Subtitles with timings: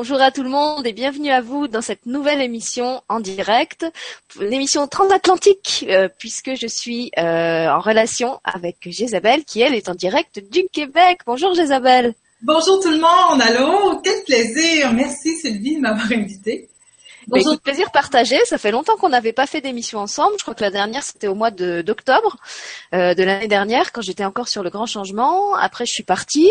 [0.00, 3.84] Bonjour à tout le monde et bienvenue à vous dans cette nouvelle émission en direct,
[4.38, 9.96] l'émission transatlantique, euh, puisque je suis euh, en relation avec Jésabelle qui, elle, est en
[9.96, 11.22] direct du Québec.
[11.26, 12.14] Bonjour Jésabelle.
[12.42, 14.92] Bonjour tout le monde, allô, quel plaisir.
[14.92, 16.68] Merci Sylvie de m'avoir invitée.
[17.28, 18.36] Bah, écoute, plaisir partagé.
[18.46, 20.34] Ça fait longtemps qu'on n'avait pas fait d'émission ensemble.
[20.38, 22.36] Je crois que la dernière c'était au mois de d'octobre
[22.94, 25.54] euh, de l'année dernière quand j'étais encore sur le grand changement.
[25.54, 26.50] Après je suis partie.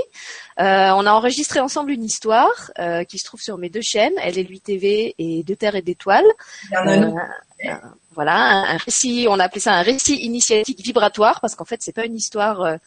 [0.59, 4.13] Euh, on a enregistré ensemble une histoire euh, qui se trouve sur mes deux chaînes,
[4.21, 6.25] Elle est lui TV et De Terre et d'Étoiles.
[8.17, 11.91] Voilà, un, récit, on a appelé ça un récit initiatique vibratoire parce qu'en fait c'est
[11.91, 12.77] pas une histoire euh,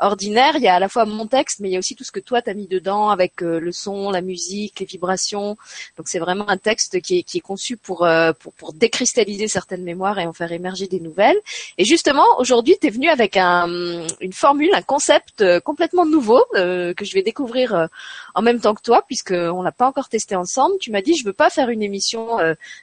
[0.00, 0.56] ordinaire.
[0.56, 2.12] Il y a à la fois mon texte, mais il y a aussi tout ce
[2.12, 5.56] que toi t'as mis dedans avec euh, le son, la musique, les vibrations.
[5.96, 9.48] Donc c'est vraiment un texte qui est, qui est conçu pour, euh, pour, pour décristalliser
[9.48, 11.38] certaines mémoires et en faire émerger des nouvelles.
[11.76, 17.04] Et justement aujourd'hui tu es venu avec un, une formule, un concept complètement nouveau que
[17.04, 17.88] je vais découvrir
[18.34, 20.76] en même temps que toi puisque on l'a pas encore testé ensemble.
[20.80, 22.38] Tu m'as dit je veux pas faire une émission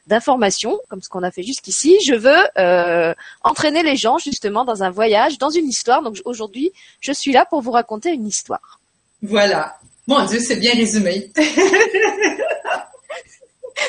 [0.07, 3.13] d'information comme ce qu'on a fait jusqu'ici je veux euh,
[3.43, 6.01] entraîner les gens justement dans un voyage, dans une histoire.
[6.01, 6.71] Donc aujourd'hui,
[7.05, 8.79] je suis là pour vous raconter une histoire.
[9.21, 9.77] Voilà.
[10.07, 11.31] Mon Dieu, c'est bien résumé.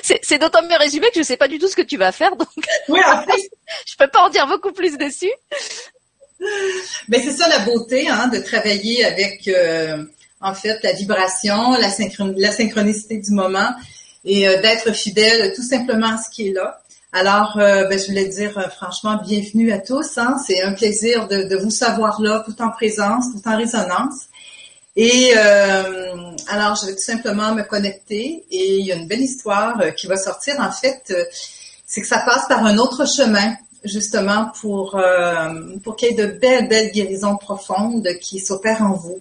[0.03, 2.13] c'est d'autant mieux résumé que je ne sais pas du tout ce que tu vas
[2.13, 2.49] faire, donc
[2.89, 3.51] oui, en fait.
[3.87, 5.33] je peux pas en dire beaucoup plus dessus.
[7.09, 10.05] Mais c'est ça la beauté, hein, de travailler avec euh,
[10.41, 11.89] en fait la vibration, la,
[12.37, 13.71] la synchronicité du moment
[14.25, 16.83] et euh, d'être fidèle tout simplement à ce qui est là.
[17.19, 20.19] Alors, euh, ben, je voulais dire euh, franchement bienvenue à tous.
[20.19, 20.37] Hein.
[20.47, 24.27] C'est un plaisir de, vous savoir là, tout en présence, tout en résonance.
[24.97, 26.15] Et euh,
[26.49, 30.09] alors, je vais tout simplement me connecter et il y a une belle histoire qui
[30.09, 30.57] va sortir.
[30.61, 31.11] En fait,
[31.87, 35.01] c'est que ça passe par un autre chemin, justement, pour,
[35.85, 39.21] pour qu'il y ait de belles, belles guérisons profondes qui s'opèrent en vous.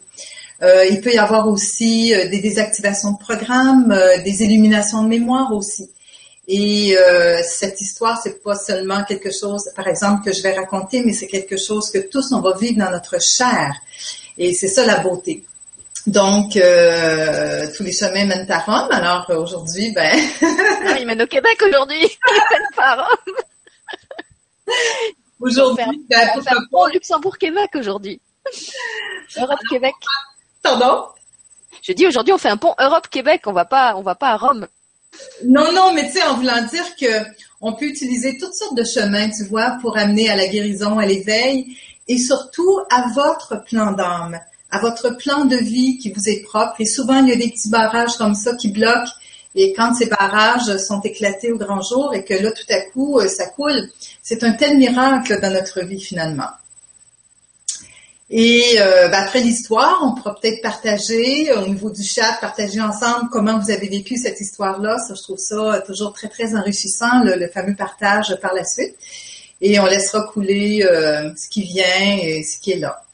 [0.61, 5.89] il peut y avoir aussi des désactivations de programmes, des illuminations de mémoire aussi.
[6.47, 11.01] Et euh, cette histoire, c'est pas seulement quelque chose, par exemple, que je vais raconter,
[11.03, 13.73] mais c'est quelque chose que tous on va vivre dans notre chair.
[14.37, 15.43] Et c'est ça la beauté.
[16.05, 18.89] Donc, euh, tous les chemins mènent à Rome.
[18.91, 20.15] Alors aujourd'hui, ben.
[20.87, 22.03] ah, ils mènent au Québec aujourd'hui.
[22.05, 23.35] Ils mènent pas à Rome.
[25.39, 28.21] Aujourd'hui, ben, on fait un pont Luxembourg-Québec aujourd'hui.
[29.37, 29.93] Europe-Québec.
[30.63, 31.07] Pardon?
[31.83, 33.41] Je dis aujourd'hui, on fait un pont Europe-Québec.
[33.45, 34.65] On va pas, on va pas à Rome.
[35.45, 37.25] Non, non, mais tu sais, en voulant dire que
[37.61, 41.05] on peut utiliser toutes sortes de chemins, tu vois, pour amener à la guérison, à
[41.05, 41.75] l'éveil,
[42.07, 44.39] et surtout à votre plan d'âme,
[44.71, 46.75] à votre plan de vie qui vous est propre.
[46.79, 49.11] Et souvent, il y a des petits barrages comme ça qui bloquent.
[49.55, 53.19] Et quand ces barrages sont éclatés au grand jour et que là, tout à coup,
[53.19, 53.89] euh, ça coule,
[54.21, 56.49] c'est un tel miracle dans notre vie finalement.
[58.29, 63.29] Et euh, ben, après l'histoire, on pourra peut-être partager au niveau du chat, partager ensemble
[63.31, 64.97] comment vous avez vécu cette histoire-là.
[64.97, 68.95] Ça, je trouve ça toujours très très enrichissant, le, fameux partage par la suite.
[69.61, 73.04] Et on laissera couler euh, ce qui vient et ce qui est là.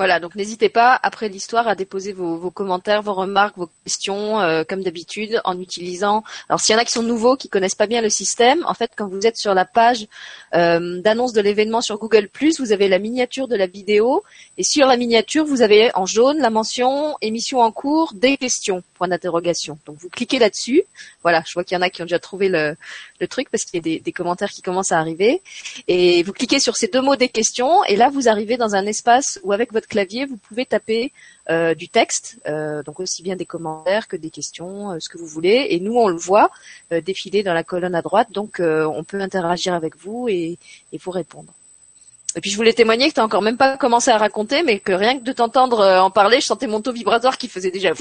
[0.00, 4.64] Voilà, donc n'hésitez pas après l'histoire à déposer vos, commentaires, vos remarques, vos questions, euh,
[4.66, 6.24] comme d'habitude, en utilisant.
[6.48, 8.72] Alors s'il y en a qui sont nouveaux, qui connaissent pas bien le système, en
[8.72, 10.06] fait, quand vous êtes sur la page
[10.54, 14.22] euh, d'annonce de l'événement sur Google vous avez la miniature de la vidéo,
[14.56, 18.82] et sur la miniature, vous avez en jaune la mention émission en cours, des questions,
[18.94, 19.78] point d'interrogation.
[19.84, 20.82] Donc vous cliquez là-dessus.
[21.22, 22.74] Voilà, je vois qu'il y en a qui ont déjà trouvé le,
[23.26, 25.42] truc parce qu'il y a des, commentaires qui commencent à arriver.
[25.88, 28.86] Et vous cliquez sur ces deux mots des questions, et là vous arrivez dans un
[28.86, 31.12] espace où avec votre clavier, vous pouvez taper
[31.50, 35.18] euh, du texte, euh, donc aussi bien des commentaires que des questions, euh, ce que
[35.18, 35.68] vous voulez.
[35.70, 36.50] Et nous, on le voit
[36.90, 40.58] défiler dans la colonne à droite, donc on peut interagir avec vous et,
[40.98, 41.52] vous répondre.
[42.36, 44.78] Et puis je voulais témoigner que tu n'as encore même pas commencé à raconter, mais
[44.78, 47.92] que rien que de t'entendre en parler, je sentais mon taux vibratoire qui faisait déjà.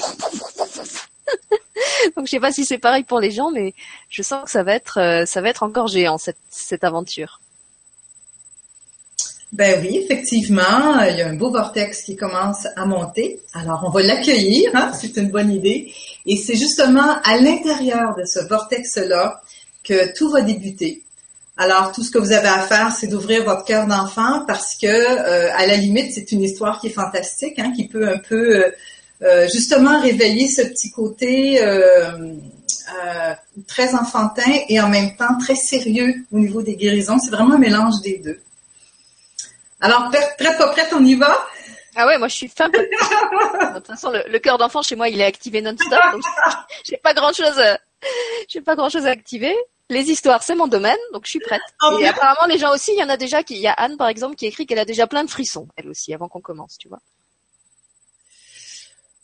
[2.15, 3.73] Donc je sais pas si c'est pareil pour les gens, mais
[4.09, 7.39] je sens que ça va être, ça va être encore géant cette aventure.
[9.51, 13.41] Ben oui, effectivement, il y a un beau vortex qui commence à monter.
[13.53, 15.91] Alors, on va l'accueillir, hein, c'est une bonne idée.
[16.27, 19.41] Et c'est justement à l'intérieur de ce vortex-là
[19.83, 21.01] que tout va débuter.
[21.57, 24.87] Alors, tout ce que vous avez à faire, c'est d'ouvrir votre cœur d'enfant parce que,
[24.87, 28.55] euh, à la limite, c'est une histoire qui est fantastique, hein, qui peut un peu
[28.55, 28.71] euh, euh,
[29.51, 31.59] justement réveiller ce petit côté
[33.67, 37.19] très enfantin et en même temps très sérieux au niveau des guérisons.
[37.19, 38.39] C'est vraiment un mélange des deux.
[39.81, 41.37] Alors, prête, pas prête, on y va?
[41.95, 42.71] Ah ouais, moi je suis fan.
[42.71, 46.23] de toute façon, le, cœur d'enfant chez moi, il est activé non-stop, donc
[46.85, 47.61] j'ai pas grand-chose,
[48.47, 49.55] j'ai pas grand-chose à activer.
[49.89, 51.61] Les histoires, c'est mon domaine, donc je suis prête.
[51.99, 53.97] Et apparemment, les gens aussi, il y en a déjà qui, il y a Anne
[53.97, 56.77] par exemple qui écrit qu'elle a déjà plein de frissons, elle aussi, avant qu'on commence,
[56.77, 56.99] tu vois.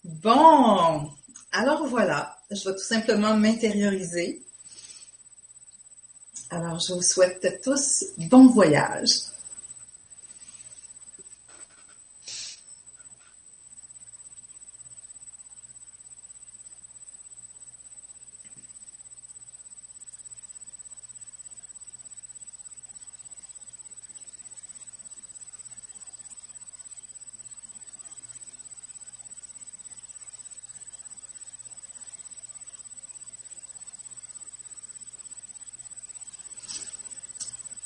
[0.05, 1.09] Bon,
[1.51, 4.39] Alors voilà, je vais tout simplement m'intérioriser.
[6.51, 9.09] Alors je vous souhaite tous bon voyage.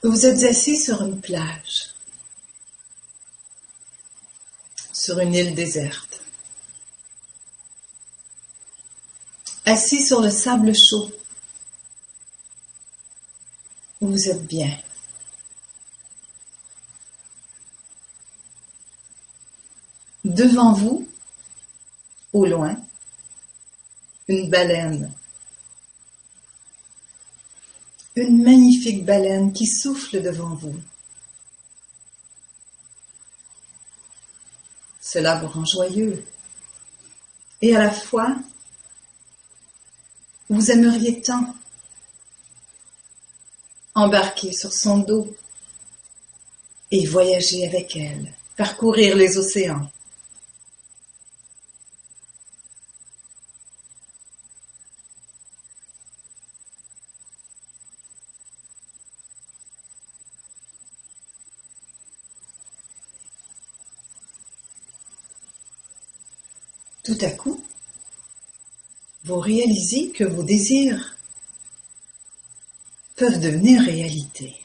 [0.10, 1.94] Vous êtes assis sur une plage,
[4.92, 6.24] sur une île déserte,
[9.66, 11.12] assis sur le sable chaud.
[14.02, 14.76] Vous êtes bien.
[20.26, 21.08] Devant vous,
[22.34, 22.76] au loin,
[24.28, 25.14] une baleine
[28.16, 30.76] une magnifique baleine qui souffle devant vous.
[35.02, 36.24] Cela vous rend joyeux.
[37.62, 38.36] Et à la fois,
[40.50, 41.56] vous aimeriez tant
[43.96, 45.36] embarquer sur son dos
[46.92, 49.90] et voyager avec elle, parcourir les océans.
[67.10, 67.60] Tout à coup,
[69.24, 71.18] vous réalisez que vos désirs
[73.16, 74.56] peuvent devenir réalité.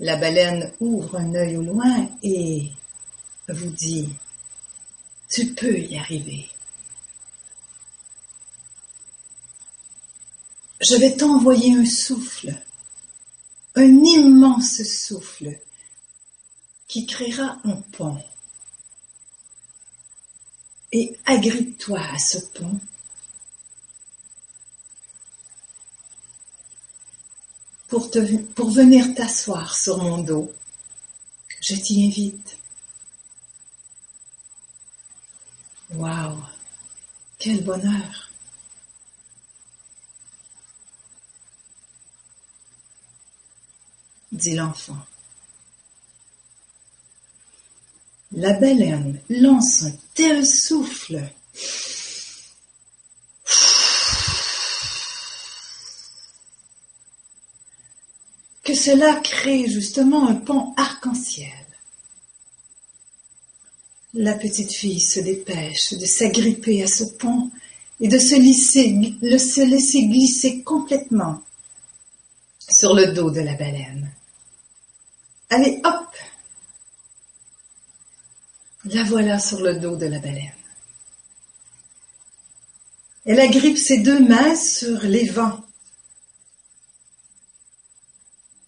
[0.00, 2.72] La baleine ouvre un œil au loin et
[3.46, 4.12] vous dit,
[5.30, 6.48] tu peux y arriver.
[10.80, 12.60] Je vais t'envoyer un souffle,
[13.76, 15.60] un immense souffle
[16.92, 18.22] qui créera un pont
[20.92, 22.78] et agrippe-toi à ce pont.
[27.88, 30.52] Pour, venir t'asseoir sur mon dos.
[31.60, 32.56] Je t'y invite.
[35.94, 36.38] Waouh,
[37.38, 38.32] quel bonheur.
[44.32, 44.96] dit l'enfant.
[48.42, 51.22] La baleine lance un tel souffle
[58.64, 61.52] que cela crée justement un pont arc-en-ciel.
[64.14, 67.48] La petite fille se dépêche de s'agripper à ce pont
[68.00, 71.40] et de se laisser, se laisser glisser complètement
[72.58, 74.10] sur le dos de la baleine.
[75.48, 76.08] Allez, hop,
[78.84, 80.52] la voilà sur le dos de la baleine.
[83.24, 85.60] Elle agrippe ses deux mains sur les vents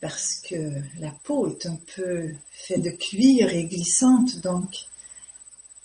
[0.04, 4.86] parce que la peau est un peu faite de cuir et glissante, donc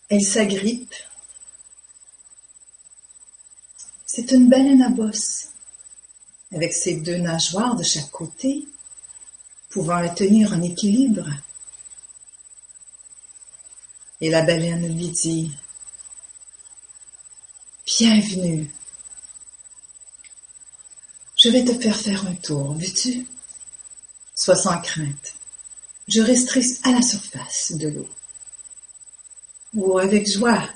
[0.10, 0.94] elle s'agrippe.
[4.06, 5.52] C'est une baleine à bosse,
[6.54, 8.68] avec ses deux nageoires de chaque côté,
[9.69, 11.30] pouvant la tenir en équilibre.
[14.21, 15.52] Et la baleine lui dit,
[17.85, 18.69] Bienvenue.
[21.42, 23.26] Je vais te faire faire un tour, veux-tu?
[24.35, 25.33] Sois sans crainte.
[26.07, 28.09] Je resterai à la surface de l'eau.
[29.78, 30.68] Oh, avec joie.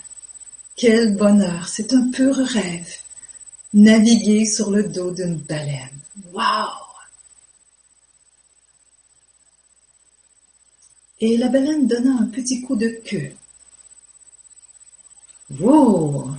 [0.75, 2.95] Quel bonheur, c'est un pur rêve.
[3.73, 5.99] Naviguer sur le dos d'une baleine.
[6.31, 6.92] Waouh
[11.19, 13.33] et la baleine donna un petit coup de queue.
[15.59, 16.31] Wow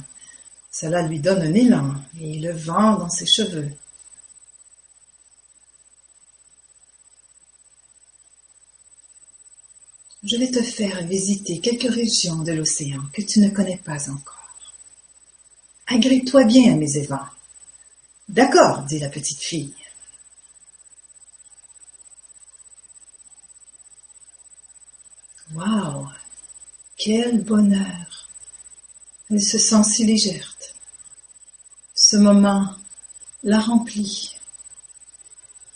[0.71, 3.71] Cela lui donne un élan et le vent dans ses cheveux.
[10.25, 14.57] Je vais te faire visiter quelques régions de l'océan que tu ne connais pas encore.
[15.87, 17.29] Agrippe-toi bien mes évents.
[18.29, 19.75] D'accord, dit la petite fille.
[25.55, 26.09] Waouh
[26.97, 28.29] Quel bonheur
[29.31, 30.57] Elle se sent si légère.
[31.95, 32.75] Ce moment
[33.45, 34.37] la remplit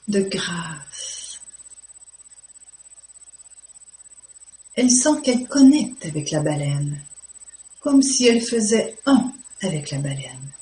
[0.08, 1.40] de grâce.
[4.74, 7.00] Elle sent qu'elle connecte avec la baleine,
[7.80, 9.32] comme si elle faisait un
[9.62, 10.52] avec la baleine.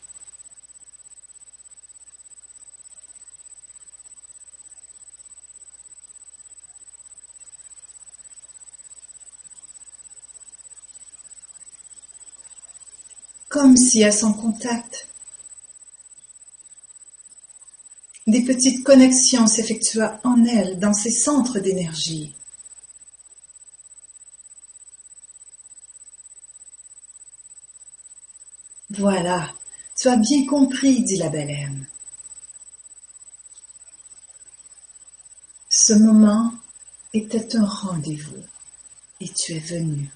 [13.56, 15.08] Comme si à son contact,
[18.26, 22.34] des petites connexions s'effectuaient en elle dans ses centres d'énergie.
[28.90, 29.50] Voilà,
[29.98, 31.88] tu as bien compris, dit la baleine.
[35.70, 36.52] Ce moment
[37.14, 38.44] était un rendez-vous
[39.20, 40.10] et tu es venu.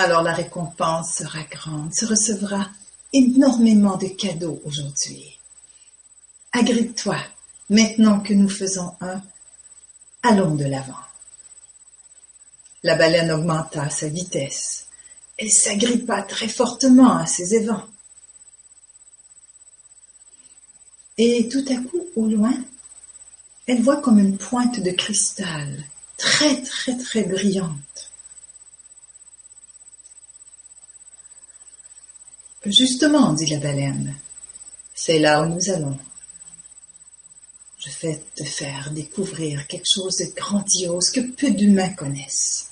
[0.00, 2.66] Alors la récompense sera grande, tu recevras
[3.12, 5.38] énormément de cadeaux aujourd'hui.
[6.52, 7.18] Agrippe-toi,
[7.68, 9.20] maintenant que nous faisons un,
[10.22, 11.04] allons de l'avant.
[12.82, 14.86] La baleine augmenta sa vitesse
[15.40, 17.86] elle s'agrippa très fortement à ces évents.
[21.16, 22.52] Et tout à coup, au loin,
[23.66, 25.82] elle voit comme une pointe de cristal,
[26.18, 27.70] très très très brillante.
[32.70, 34.16] Justement, dit la baleine,
[34.94, 35.98] c'est là où nous allons.
[37.78, 42.68] Je vais te faire découvrir quelque chose de grandiose que peu d'humains connaissent.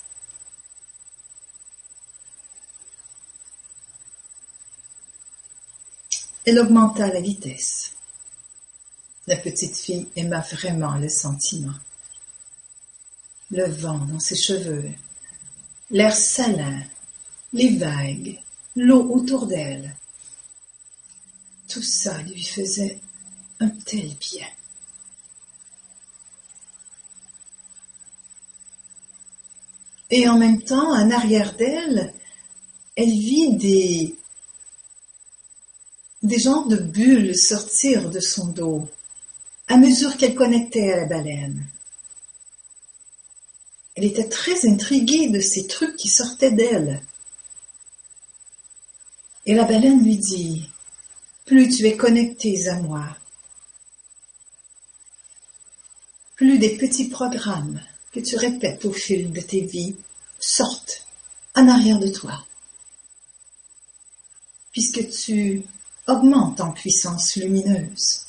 [6.47, 7.93] Elle augmenta la vitesse.
[9.27, 11.75] La petite fille aima vraiment le sentiment.
[13.51, 14.91] Le vent dans ses cheveux,
[15.91, 16.83] l'air salin,
[17.53, 18.39] les vagues,
[18.79, 19.95] l'eau autour d'elle.
[21.69, 22.99] Tout ça lui faisait
[23.61, 24.47] un tel bien.
[30.11, 32.15] Et en même temps, en arrière d'elle,
[32.97, 34.15] elle vit des
[36.23, 38.89] des genres de bulles sortirent de son dos
[39.69, 41.65] à mesure qu'elle connectait à la baleine.
[43.95, 47.03] Elle était très intriguée de ces trucs qui sortaient d'elle.
[49.49, 50.69] Et la baleine lui dit,
[51.47, 53.17] plus tu es connecté à moi,
[56.37, 57.81] plus des petits programmes
[58.13, 59.97] que tu répètes au fil de tes vies
[60.39, 61.09] sortent
[61.55, 62.45] en arrière de toi.
[64.71, 65.63] Puisque tu
[66.07, 68.27] augmente en puissance lumineuse.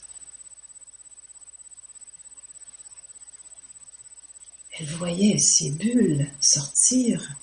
[4.80, 7.36] Elle voyait ces bulles sortir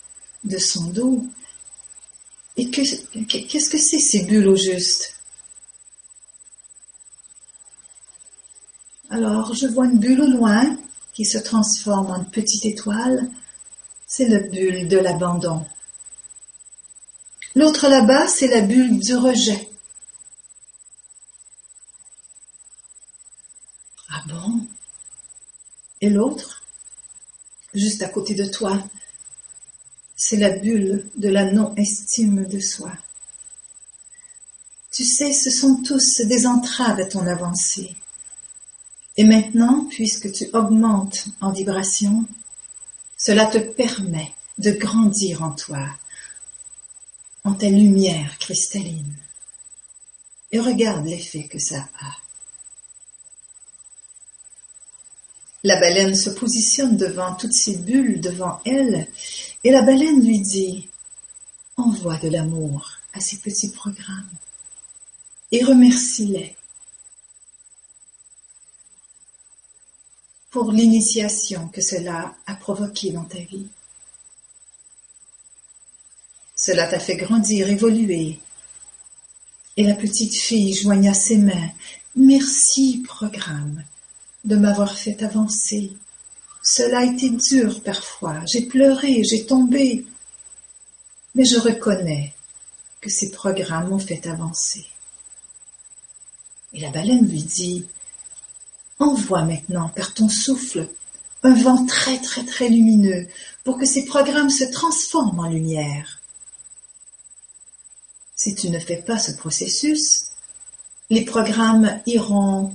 [0.45, 1.27] de son dos.
[2.57, 5.15] Et qu'est-ce que c'est ces bulles au juste?
[9.11, 10.77] Alors, je vois une bulle au loin
[11.13, 13.29] qui se transforme en petite étoile.
[14.07, 15.65] C'est la bulle de l'abandon.
[17.55, 19.69] L'autre là-bas, c'est la bulle du rejet.
[26.01, 26.63] Et l'autre,
[27.75, 28.79] juste à côté de toi,
[30.29, 32.91] c'est la bulle de la non-estime de soi.
[34.91, 37.95] Tu sais, ce sont tous des entraves à ton avancée.
[39.17, 42.25] Et maintenant, puisque tu augmentes en vibration,
[43.17, 45.87] cela te permet de grandir en toi,
[47.45, 49.15] en ta lumière cristalline.
[50.51, 52.26] Et regarde l'effet que ça a.
[55.67, 59.09] La baleine se positionne devant toutes ces bulles devant elle,
[59.65, 60.89] et la baleine lui dit
[61.77, 64.31] Envoie de l'amour à ces petits programmes
[65.51, 66.55] et remercie-les
[70.51, 73.67] pour l'initiation que cela a provoquée dans ta vie.
[76.55, 78.39] Cela t'a fait grandir, évoluer.
[79.77, 81.71] Et la petite fille joigna ses mains.
[82.15, 83.83] Merci, programme
[84.47, 85.93] de m'avoir fait avancer.
[86.63, 90.07] Cela a été dur parfois, j'ai pleuré, j'ai tombé,
[91.35, 92.35] mais je reconnais
[93.01, 94.87] que ces programmes m'ont fait avancer.
[96.73, 97.87] Et la baleine lui dit,
[98.99, 100.89] envoie maintenant par ton souffle
[101.43, 103.29] un vent très très très lumineux
[103.63, 106.21] pour que ces programmes se transforment en lumière.
[108.35, 110.31] Si tu ne fais pas ce processus,
[111.11, 112.75] les programmes iront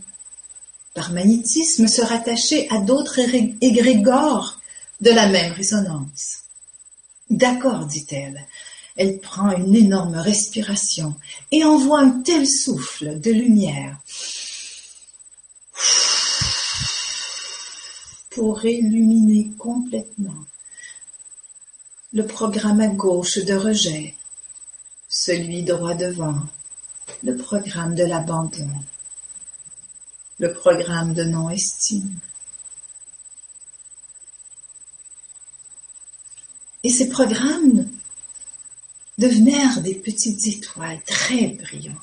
[0.94, 3.20] par magnétisme, se rattacher à d'autres
[3.62, 4.60] égrégores
[5.00, 6.40] de la même résonance.
[7.30, 8.46] D'accord, dit-elle.
[8.98, 11.16] Elle prend une énorme respiration
[11.52, 13.98] et envoie un tel souffle de lumière
[18.30, 20.46] pour illuminer complètement
[22.14, 24.16] le programme à gauche de rejet
[25.12, 26.40] celui droit devant,
[27.22, 28.70] le programme de l'abandon,
[30.40, 32.18] le programme de non-estime.
[36.84, 37.88] Et ces programmes
[39.18, 41.98] devenèrent des petites étoiles très brillantes.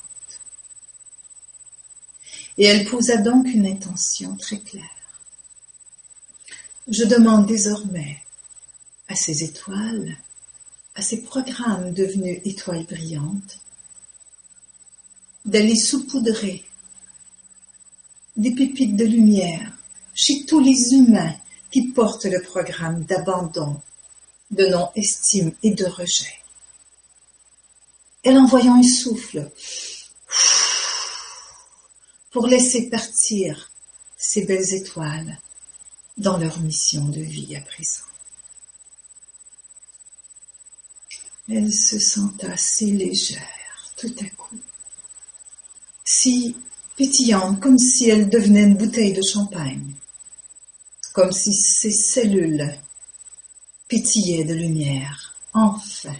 [2.58, 4.84] Et elle posa donc une intention très claire.
[6.88, 8.22] Je demande désormais
[9.08, 10.16] à ces étoiles,
[10.94, 13.58] à ces programmes devenus étoiles brillantes,
[15.44, 16.64] d'aller saupoudrer
[18.38, 19.72] des pépites de lumière
[20.14, 21.34] chez tous les humains
[21.70, 23.80] qui portent le programme d'abandon,
[24.50, 26.32] de non-estime et de rejet.
[28.22, 29.50] Elle envoyant un souffle
[32.30, 33.70] pour laisser partir
[34.16, 35.38] ces belles étoiles
[36.16, 38.04] dans leur mission de vie à présent.
[41.50, 43.42] Elle se senta si légère
[43.96, 44.58] tout à coup,
[46.04, 46.54] si
[46.98, 49.94] pétillante comme si elle devenait une bouteille de champagne,
[51.14, 52.76] comme si ses cellules
[53.86, 56.16] pétillaient de lumière, enfin.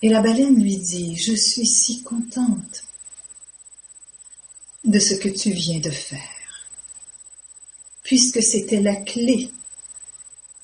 [0.00, 2.84] Et la baleine lui dit, je suis si contente
[4.84, 6.70] de ce que tu viens de faire,
[8.02, 9.52] puisque c'était la clé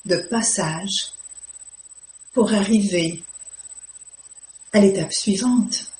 [0.05, 1.11] de passage
[2.33, 3.21] pour arriver
[4.73, 5.94] à l'étape suivante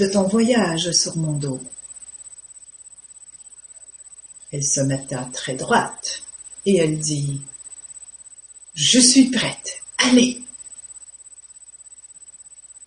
[0.00, 1.60] de ton voyage sur mon dos.
[4.50, 6.22] Elle se metta très droite
[6.64, 7.42] et elle dit,
[8.74, 10.42] Je suis prête, allez,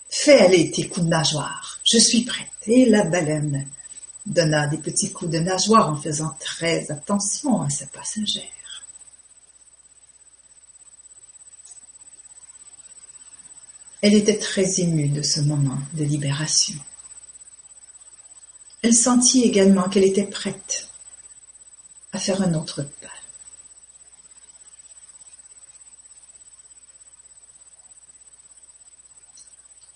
[0.10, 2.48] fais aller tes coups de nageoire, je suis prête.
[2.65, 3.67] Et la baleine
[4.25, 8.43] donna des petits coups de nageoire en faisant très attention à sa passagère.
[14.01, 16.75] Elle était très émue de ce moment de libération.
[18.83, 20.89] Elle sentit également qu'elle était prête
[22.11, 23.07] à faire un autre pas.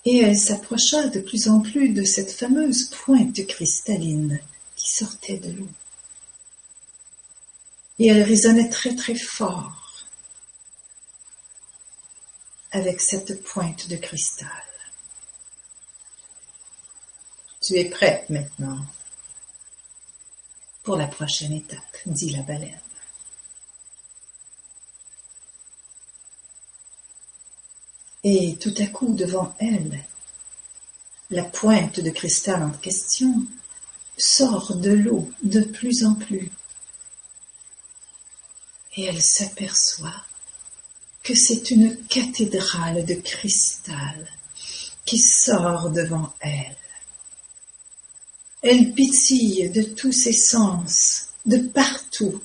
[0.06, 4.40] Et elle s'approcha de plus en plus de cette fameuse pointe cristalline
[4.78, 5.70] qui sortait de l'eau.
[8.00, 10.06] Et elle résonnait très très fort
[12.72, 14.48] avec cette pointe de cristal.
[17.68, 18.80] Tu es prête maintenant
[20.84, 22.80] pour la prochaine étape, dit la baleine.
[28.24, 30.02] Et tout à coup, devant elle,
[31.30, 33.46] la pointe de cristal en question
[34.18, 36.50] sort de l'eau de plus en plus.
[38.96, 40.24] Et elle s'aperçoit
[41.22, 44.26] que c'est une cathédrale de cristal
[45.04, 46.78] qui sort devant elle.
[48.62, 52.42] Elle pétille de tous ses sens, de partout.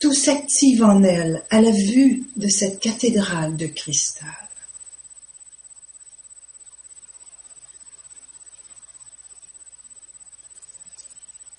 [0.00, 4.28] Tout s'active en elle à la vue de cette cathédrale de cristal.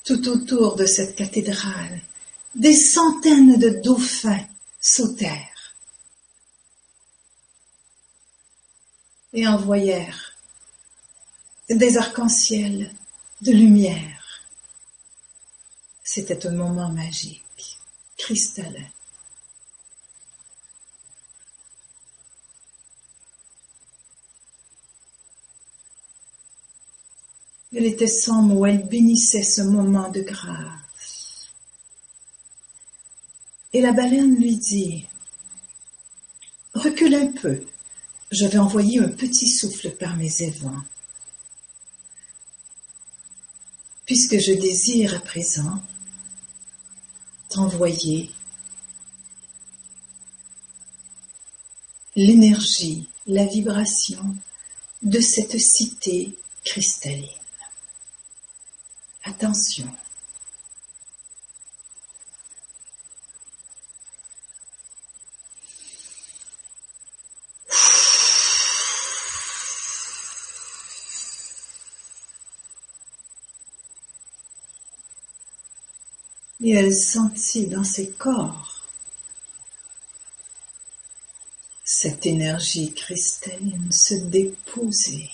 [0.04, 2.02] Tout autour de cette cathédrale,
[2.56, 4.46] des centaines de dauphins
[4.80, 5.76] sautèrent
[9.34, 10.37] et envoyèrent
[11.76, 12.94] des arcs-en-ciel
[13.42, 14.48] de lumière.
[16.04, 17.80] C'était un moment magique,
[18.18, 18.88] cristallin.
[27.76, 31.52] Elle était sans mots, elle bénissait ce moment de grâce.
[33.74, 35.06] Et la baleine lui dit,
[36.74, 37.62] recule un peu,
[38.32, 40.82] je vais envoyer un petit souffle par mes évents.
[44.08, 45.84] Puisque je désire à présent
[47.50, 48.32] t'envoyer
[52.16, 54.36] l'énergie, la vibration
[55.04, 57.28] de cette cité cristalline.
[59.24, 59.88] Attention.
[76.68, 78.84] Et elle sentit dans ses corps
[81.86, 85.30] cette énergie cristalline se déposer.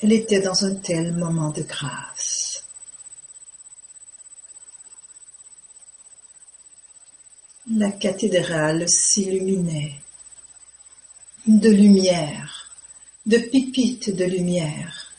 [0.00, 2.64] Elle était dans un tel moment de grâce.
[7.70, 10.00] La cathédrale s'illuminait
[11.46, 12.70] de lumière,
[13.26, 15.12] de pipites de lumière.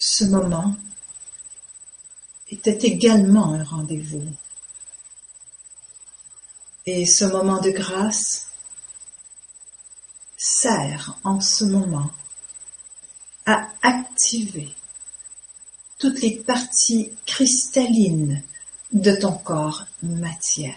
[0.00, 0.74] Ce moment
[2.50, 4.26] était également un rendez-vous.
[6.86, 8.47] Et ce moment de grâce
[10.60, 12.10] sert en ce moment
[13.46, 14.74] à activer
[15.98, 18.42] toutes les parties cristallines
[18.92, 20.74] de ton corps matière,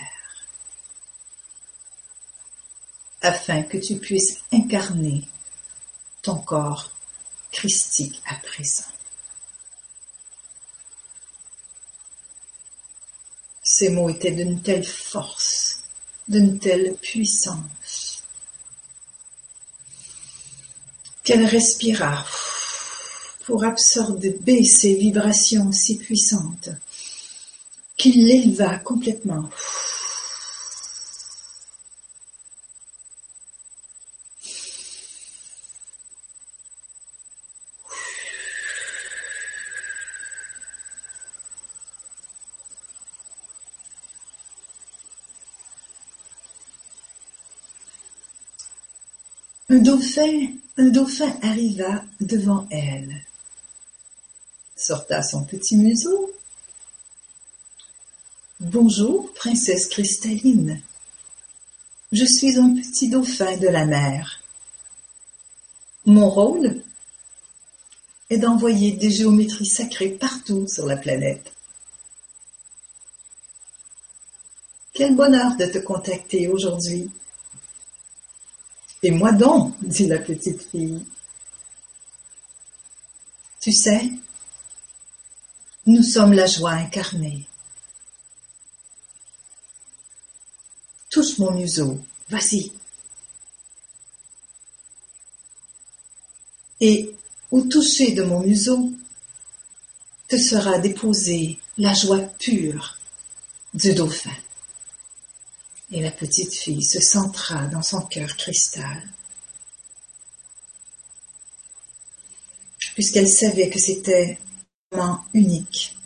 [3.21, 5.27] afin que tu puisses incarner
[6.21, 6.91] ton corps
[7.51, 8.91] christique à présent.
[13.63, 15.83] Ces mots étaient d'une telle force,
[16.27, 17.61] d'une telle puissance,
[21.23, 22.25] qu'elle respira
[23.45, 26.69] pour absorber ces vibrations si puissantes
[27.97, 29.49] qu'il l'éleva complètement.
[49.71, 53.23] Un dauphin, arriva devant elle,
[54.75, 56.29] sorta son petit museau.
[58.59, 60.81] Bonjour, princesse cristalline.
[62.11, 64.43] Je suis un petit dauphin de la mer.
[66.05, 66.81] Mon rôle
[68.29, 71.53] est d'envoyer des géométries sacrées partout sur la planète.
[74.91, 77.09] Quel bonheur de te contacter aujourd'hui.
[79.03, 81.05] Et moi donc, dit la petite fille.
[83.59, 84.09] Tu sais,
[85.85, 87.47] nous sommes la joie incarnée.
[91.09, 92.71] Touche mon museau, vas-y.
[96.79, 97.13] Et
[97.51, 98.91] au toucher de mon museau,
[100.27, 102.97] te sera déposée la joie pure
[103.73, 104.31] du dauphin.
[105.93, 109.03] Et la petite fille se centra dans son cœur cristal,
[112.93, 114.39] puisqu'elle savait que c'était
[114.93, 115.97] un moment unique.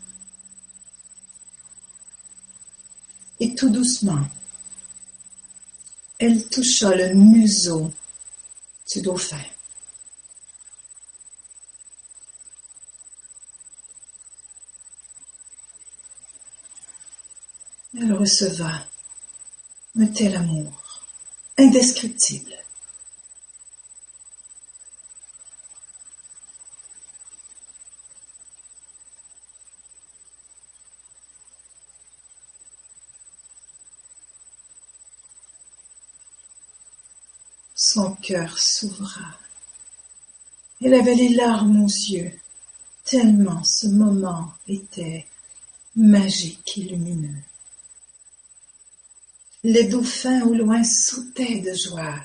[3.40, 4.26] Et tout doucement,
[6.18, 7.92] elle toucha le museau
[8.92, 9.44] du dauphin.
[17.98, 18.86] Elle receva
[19.98, 21.06] un tel amour,
[21.58, 22.54] indescriptible.
[37.74, 39.22] Son cœur s'ouvra.
[40.82, 42.34] Elle avait les larmes aux yeux,
[43.06, 45.26] tellement ce moment était
[45.96, 47.42] magique et lumineux.
[49.68, 52.20] Les dauphins au loin sautaient de joie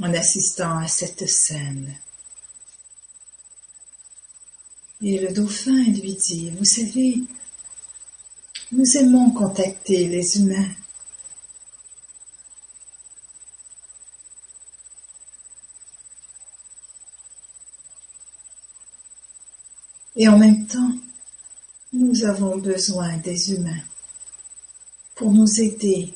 [0.00, 1.92] en assistant à cette scène.
[5.02, 7.20] Et le dauphin lui dit, vous savez,
[8.70, 10.70] nous aimons contacter les humains.
[20.14, 20.92] Et en même temps,
[21.92, 23.82] nous avons besoin des humains
[25.14, 26.14] pour nous aider.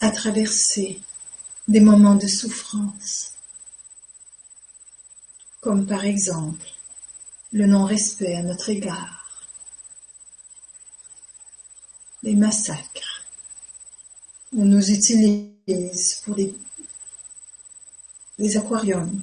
[0.00, 1.00] À traverser
[1.66, 3.32] des moments de souffrance,
[5.60, 6.66] comme par exemple
[7.52, 9.18] le non-respect à notre égard,
[12.22, 13.24] les massacres,
[14.56, 16.54] on nous utilise pour des,
[18.56, 19.20] aquariums,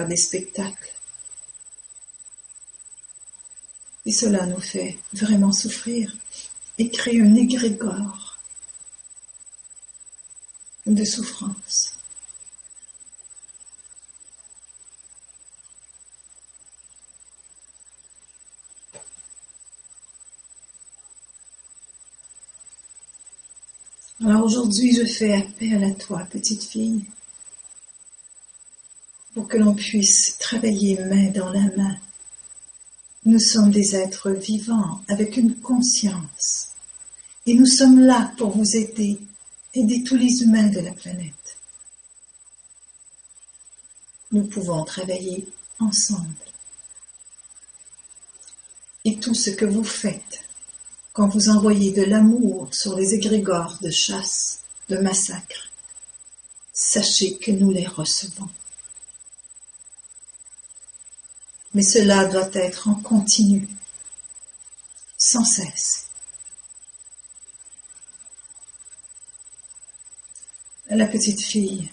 [0.00, 0.92] des spectacles.
[4.04, 6.16] Et cela nous fait vraiment souffrir
[6.78, 8.38] et crée un égrégore
[10.86, 11.96] de souffrance.
[24.24, 27.04] Alors aujourd'hui, je fais appel à toi, petite fille,
[29.34, 31.96] pour que l'on puisse travailler main dans la main.
[33.24, 36.68] Nous sommes des êtres vivants avec une conscience
[37.46, 39.18] et nous sommes là pour vous aider,
[39.74, 41.56] aider tous les humains de la planète.
[44.30, 45.46] Nous pouvons travailler
[45.78, 46.34] ensemble.
[49.04, 50.44] Et tout ce que vous faites
[51.12, 55.70] quand vous envoyez de l'amour sur les égrégores de chasse, de massacre,
[56.72, 58.48] sachez que nous les recevons.
[61.74, 63.68] Mais cela doit être en continu,
[65.16, 66.06] sans cesse.
[70.90, 71.90] La petite fille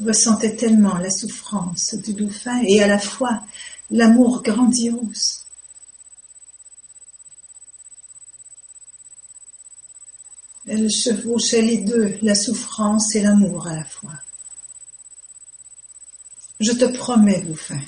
[0.00, 3.42] ressentait tellement la souffrance du dauphin et à la fois
[3.90, 5.42] l'amour grandiose
[10.66, 14.12] Elle chevauchait les deux, la souffrance et l'amour à la fois.
[16.60, 17.80] Je te promets, Dauphin,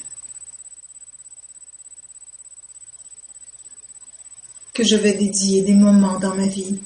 [4.75, 6.81] que je vais dédier des moments dans ma vie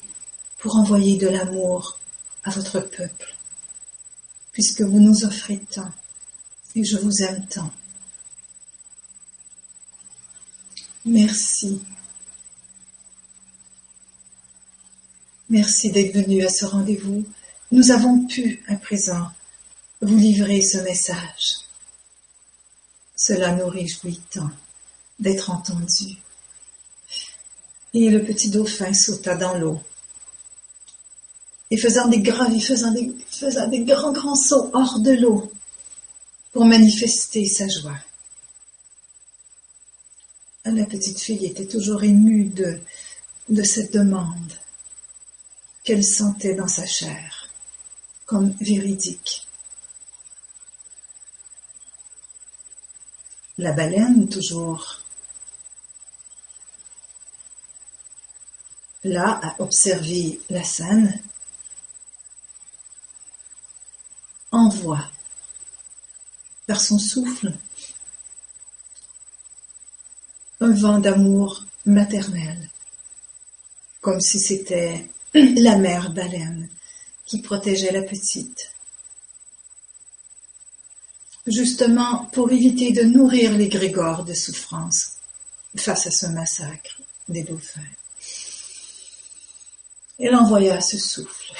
[0.58, 1.98] pour envoyer de l'amour
[2.44, 3.34] à votre peuple,
[4.52, 5.90] puisque vous nous offrez tant
[6.76, 7.72] et je vous aime tant.
[11.04, 11.80] Merci
[15.50, 17.24] Merci d'être venu à ce rendez-vous.
[17.72, 19.30] Nous avons pu, à présent,
[20.02, 21.60] vous livrer ce message.
[23.16, 24.50] Cela nous réjouit tant
[25.18, 26.18] d'être entendu.
[28.00, 29.80] Et le petit dauphin sauta dans l'eau.
[31.72, 35.50] Et faisant des grands, faisant des, grands, grands sauts hors de l'eau
[36.52, 37.98] pour manifester sa joie.
[40.64, 42.44] La petite fille était toujours émue
[43.48, 44.52] de cette demande
[45.82, 47.50] qu'elle sentait dans sa chair,
[48.26, 49.48] comme véridique.
[53.56, 55.00] La baleine, toujours
[59.08, 61.20] là à observer la scène,
[64.50, 65.04] envoie
[66.66, 67.52] par son souffle
[70.60, 72.70] un vent d'amour maternel,
[74.00, 76.68] comme si c'était la mère baleine
[77.26, 78.72] qui protégeait la petite.
[81.46, 85.18] Justement pour éviter de nourrir les grégores de souffrance
[85.76, 87.80] face à ce massacre des dauphins.
[90.18, 91.54] Elle envoya ce souffle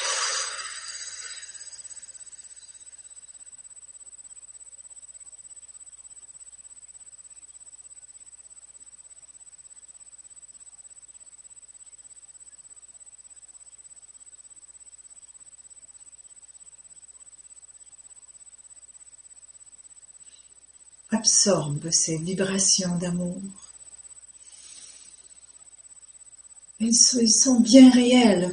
[21.11, 23.67] absorbe ces vibrations d'amour.
[26.90, 28.51] Ils sont, bien réels.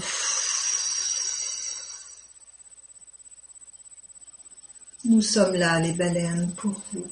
[5.05, 7.07] Nous sommes là, les baleines, pour vous.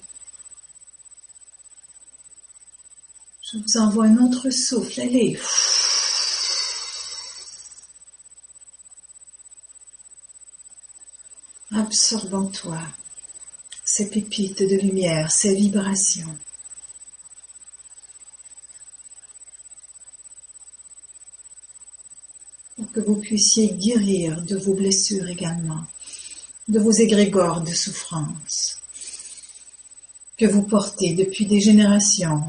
[3.42, 5.00] Je vous envoie un autre souffle.
[5.00, 5.40] Allez.
[11.72, 12.82] Absorbe en toi
[13.86, 16.38] ces pépites de lumière, ces vibrations.
[22.92, 25.84] Que vous puissiez guérir de vos blessures également,
[26.68, 28.80] de vos égrégores de souffrance
[30.38, 32.44] que vous portez depuis des générations.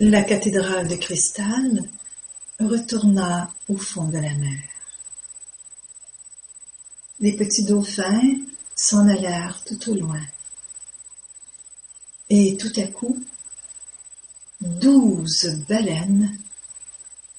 [0.00, 1.88] La cathédrale de cristal
[2.72, 4.62] retourna au fond de la mer.
[7.20, 8.38] Les petits dauphins
[8.74, 10.22] s'en allèrent tout au loin.
[12.30, 13.22] Et tout à coup,
[14.60, 16.38] douze baleines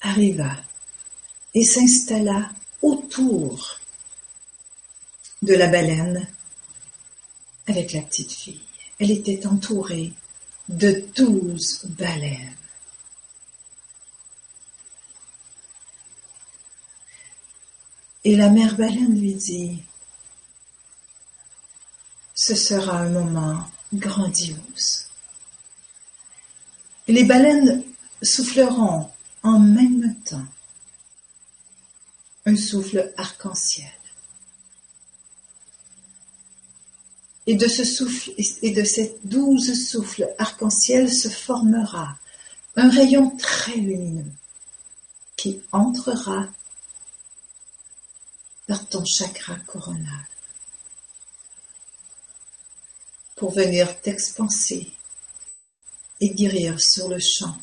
[0.00, 0.56] arriva
[1.52, 3.80] et s'installa autour
[5.42, 6.26] de la baleine
[7.66, 8.62] avec la petite fille.
[9.00, 10.12] Elle était entourée
[10.68, 12.56] de douze baleines.
[18.24, 19.82] Et la mère baleine lui dit,
[22.34, 25.08] ce sera un moment grandiose.
[27.06, 27.84] les baleines
[28.22, 29.10] souffleront
[29.42, 30.46] en même temps.
[32.46, 33.90] un souffle arc-en-ciel.
[37.46, 42.16] Et de ce souffle et de ces douze souffles arc-en-ciel se formera
[42.76, 44.32] un rayon très lumineux
[45.36, 46.48] qui entrera
[48.68, 50.26] dans ton chakra coronal
[53.36, 54.90] pour venir t'expanser
[56.20, 57.56] et guérir sur le champ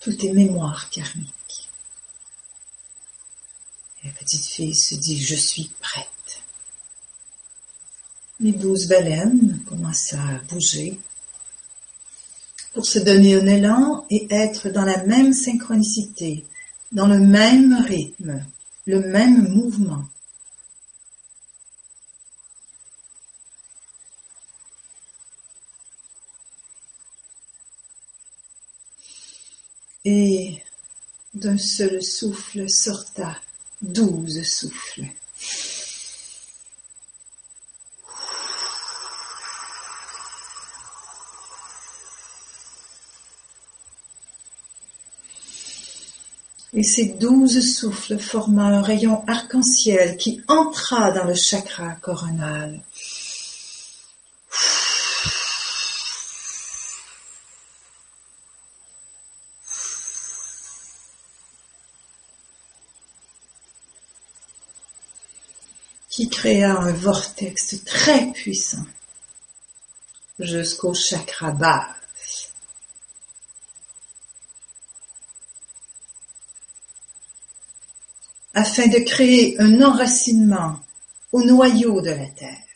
[0.00, 1.70] toutes tes mémoires karmiques.
[4.04, 6.06] La petite fille se dit, je suis prête.
[8.40, 10.98] Les douze baleines commencent à bouger
[12.72, 16.44] pour se donner un élan et être dans la même synchronicité,
[16.92, 18.44] dans le même rythme,
[18.86, 20.04] le même mouvement.
[30.10, 30.62] Et
[31.34, 33.36] d'un seul souffle sorta
[33.82, 35.04] douze souffles.
[46.72, 52.80] Et ces douze souffles forma un rayon arc-en-ciel qui entra dans le chakra coronal.
[66.18, 68.84] Qui créa un vortex très puissant
[70.40, 71.86] jusqu'au chakra bas
[78.52, 80.80] afin de créer un enracinement
[81.30, 82.67] au noyau de la Terre.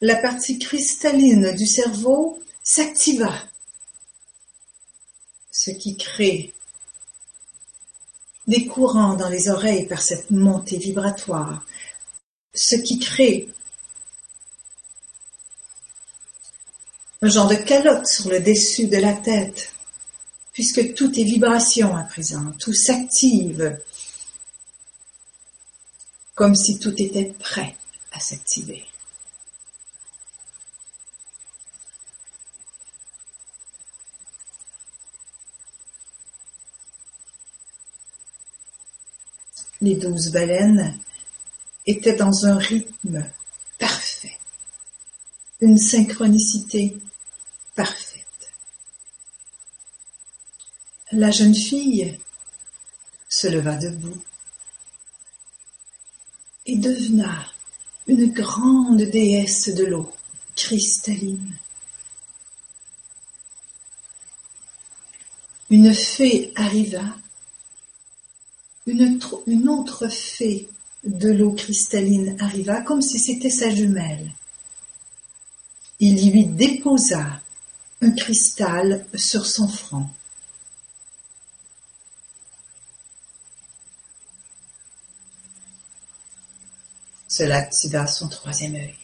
[0.00, 3.32] La partie cristalline du cerveau s'activa,
[5.50, 6.52] ce qui crée
[8.46, 11.64] des courants dans les oreilles par cette montée vibratoire,
[12.54, 13.48] ce qui crée
[17.22, 19.72] un genre de calotte sur le dessus de la tête,
[20.52, 23.78] puisque tout est vibration à présent, tout s'active,
[26.34, 27.76] comme si tout était prêt
[28.20, 28.86] s'activer.
[39.84, 40.98] les douze baleines
[41.86, 43.30] étaient dans un rythme
[43.78, 44.38] parfait,
[45.60, 46.96] une synchronicité
[47.74, 48.24] parfaite.
[51.12, 52.18] La jeune fille
[53.28, 54.22] se leva debout
[56.64, 57.53] et devena
[58.06, 60.12] une grande déesse de l'eau,
[60.56, 61.56] cristalline.
[65.70, 67.02] Une fée arriva
[68.86, 70.68] une, autre fée
[71.04, 74.30] de l'eau cristalline arriva comme si c'était sa jumelle.
[76.00, 77.40] Il lui déposa
[78.02, 80.06] un cristal sur son front.
[87.36, 88.94] Cela activa son troisième œil.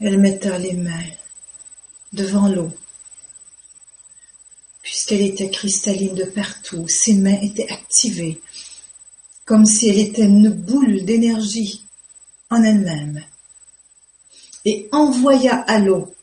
[0.00, 0.90] Elle metta les mains
[2.14, 2.72] devant l'eau.
[4.80, 8.40] Puisqu'elle était cristalline de partout, ses mains étaient activées,
[9.44, 11.84] comme si elle était une boule d'énergie
[12.48, 13.22] en elle-même,
[14.64, 16.14] et envoya à l'eau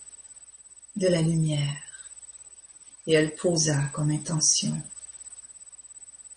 [0.95, 1.81] de la lumière.
[3.07, 4.79] Et elle posa comme intention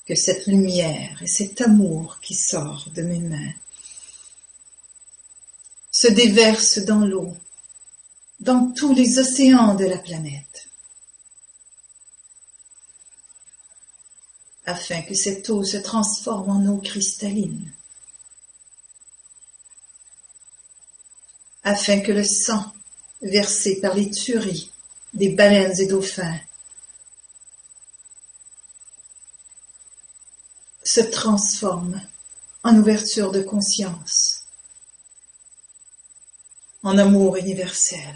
[0.06, 3.52] que cette lumière et cet amour qui sort de mes mains
[5.90, 7.36] se déverse dans l'eau,
[8.40, 10.68] dans tous les océans de la planète,
[14.66, 17.72] afin que cette eau se transforme en eau cristalline,
[21.62, 22.74] afin que le sang
[23.24, 24.70] versé par les tueries
[25.14, 26.38] des baleines et dauphins
[30.84, 32.00] se transforme
[32.62, 34.44] en ouverture de conscience
[36.82, 38.14] en amour universel.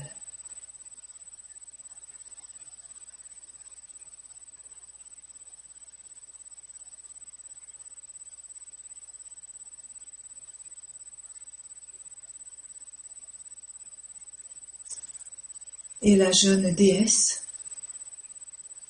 [16.09, 17.43] Et la jeune déesse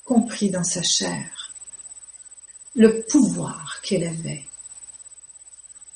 [0.05, 1.53] comprit dans sa chair
[2.77, 4.45] le pouvoir qu'elle avait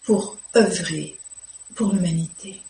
[0.03, 1.17] pour œuvrer
[1.77, 2.61] pour l'humanité.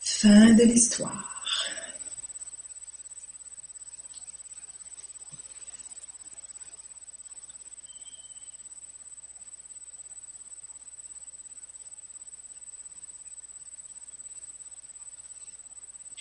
[0.00, 1.31] Fin de l'histoire.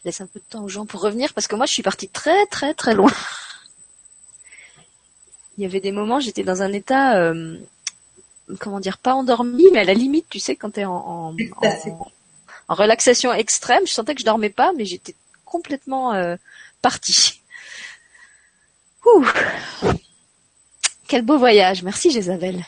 [0.06, 2.10] Laisse un peu de temps aux gens pour revenir parce que moi je suis partie
[2.10, 3.12] très très très loin.
[5.58, 7.58] Il y avait des moments, j'étais dans un état, euh,
[8.60, 11.36] comment dire, pas endormi, mais à la limite, tu sais, quand tu es en, en,
[12.70, 15.14] en, relaxation extrême, je sentais que je dormais pas, mais j'étais
[15.46, 16.36] complètement euh,
[16.82, 17.42] partie.
[19.06, 19.28] Ouh.
[21.08, 21.84] Quel beau voyage.
[21.84, 22.64] Merci, Jézabel.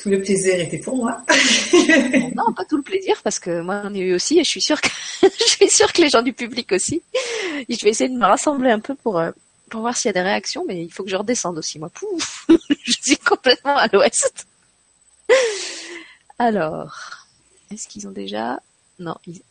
[0.00, 1.22] Tout le plaisir était pour moi.
[2.34, 4.62] non, pas tout le plaisir parce que moi j'en ai eu aussi et je suis
[4.62, 4.88] sûre que
[5.22, 7.02] je suis sûre que les gens du public aussi.
[7.68, 9.30] Je vais essayer de me rassembler un peu pour euh,
[9.68, 11.90] pour voir s'il y a des réactions, mais il faut que je redescende aussi moi.
[11.90, 12.46] Pouf,
[12.82, 14.46] je suis complètement à l'ouest.
[16.38, 17.26] Alors,
[17.70, 18.60] est-ce qu'ils ont déjà
[18.98, 19.42] Non, ils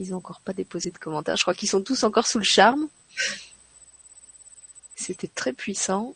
[0.00, 1.36] ils ont encore pas déposé de commentaires.
[1.36, 2.88] Je crois qu'ils sont tous encore sous le charme.
[4.96, 6.14] C'était très puissant.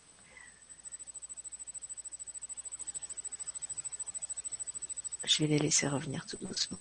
[5.25, 6.79] Je vais les laisser revenir tout doucement.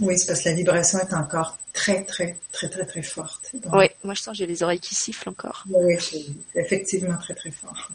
[0.00, 3.52] Oui, c'est parce que la vibration est encore très, très, très, très, très forte.
[3.72, 5.64] Oui, moi je sens que j'ai les oreilles qui sifflent encore.
[5.68, 7.90] Oui, c'est effectivement très, très fort.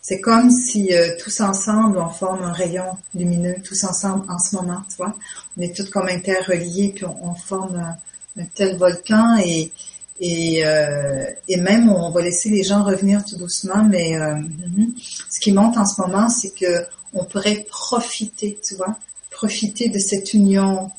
[0.00, 4.54] C'est comme si euh, tous ensemble on forme un rayon lumineux, tous ensemble en ce
[4.54, 5.12] moment, tu vois.
[5.56, 7.96] On est tous comme interreliés, puis on, forme
[8.38, 9.72] un, tel volcan et,
[10.20, 14.94] et, euh, et même on va laisser les gens revenir tout doucement, mais euh, mhm.
[15.30, 18.98] ce qui monte en ce moment, c'est que on pourrait profiter, tu vois,
[19.30, 20.90] profiter de cette union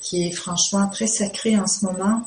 [0.00, 2.22] qui est franchement très sacrée en ce moment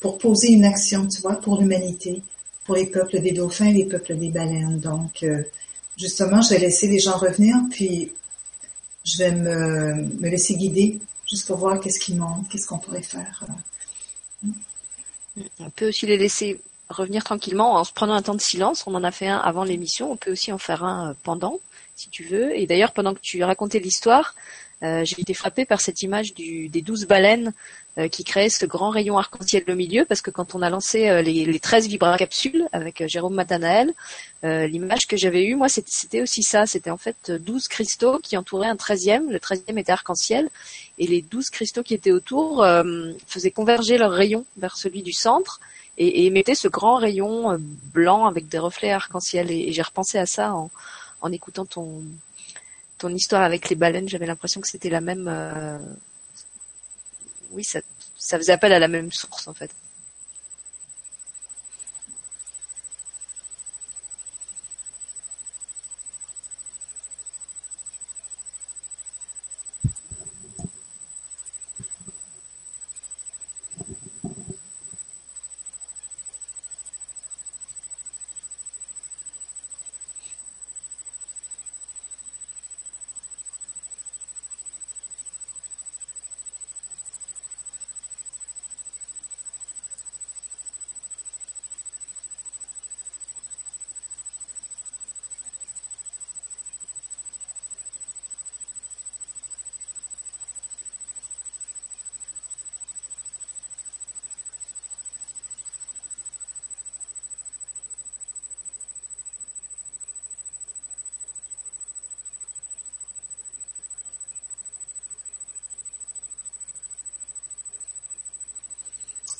[0.00, 2.22] pour poser une action, tu vois, pour l'humanité,
[2.64, 4.80] pour les peuples des dauphins et les peuples des baleines.
[4.80, 5.42] Donc, euh,
[5.96, 8.12] justement, je vais laisser les gens revenir, puis
[9.04, 10.98] je vais me, me laisser guider
[11.30, 13.44] juste pour voir qu'est-ce qui monte, qu'est-ce qu'on pourrait faire.
[15.60, 18.84] On peut aussi les laisser revenir tranquillement en se prenant un temps de silence.
[18.86, 20.12] On en a fait un avant l'émission.
[20.12, 21.60] On peut aussi en faire un euh, pendant,
[21.96, 22.56] si tu veux.
[22.56, 24.34] Et d'ailleurs, pendant que tu racontais l'histoire,
[24.82, 27.54] euh, j'ai été frappée par cette image des douze baleines
[27.98, 31.22] euh, qui créaient ce grand rayon arc-en-ciel au milieu, parce que quand on a lancé
[31.22, 33.94] les, les 13 vibracapsules avec Jérôme Matanael,
[34.42, 36.66] l'image que j'avais eue, moi, c'était aussi ça.
[36.66, 39.30] C'était en fait 12 cristaux qui entouraient un 13e.
[39.30, 40.50] Le 13e était arc-en-ciel.
[40.98, 42.66] Et les 12 cristaux qui étaient autour
[43.26, 45.60] faisaient converger leur rayon vers celui du centre
[45.98, 47.58] et, et émettaient ce grand rayon
[47.92, 49.50] blanc avec des reflets arc-en-ciel.
[49.50, 50.70] Et, et j'ai repensé à ça en,
[51.20, 52.02] en écoutant ton,
[52.98, 55.28] ton histoire avec les baleines, j'avais l'impression que c'était la même.
[55.28, 55.78] Euh...
[57.52, 57.80] Oui, ça,
[58.16, 59.70] ça faisait appel à la même source en fait.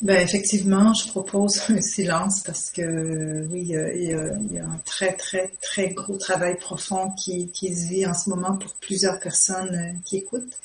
[0.07, 5.51] Ben effectivement, je propose un silence parce que oui, il y, a, un très très
[5.61, 10.19] très gros travail profond qui, se vit en ce moment pour plusieurs personnes euh, qui
[10.19, 10.61] écoutent.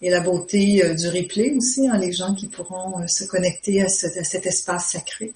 [0.00, 3.82] Et la beauté euh, du replay aussi, hein, les gens qui pourront euh, se connecter
[3.82, 5.34] à cet espace sacré.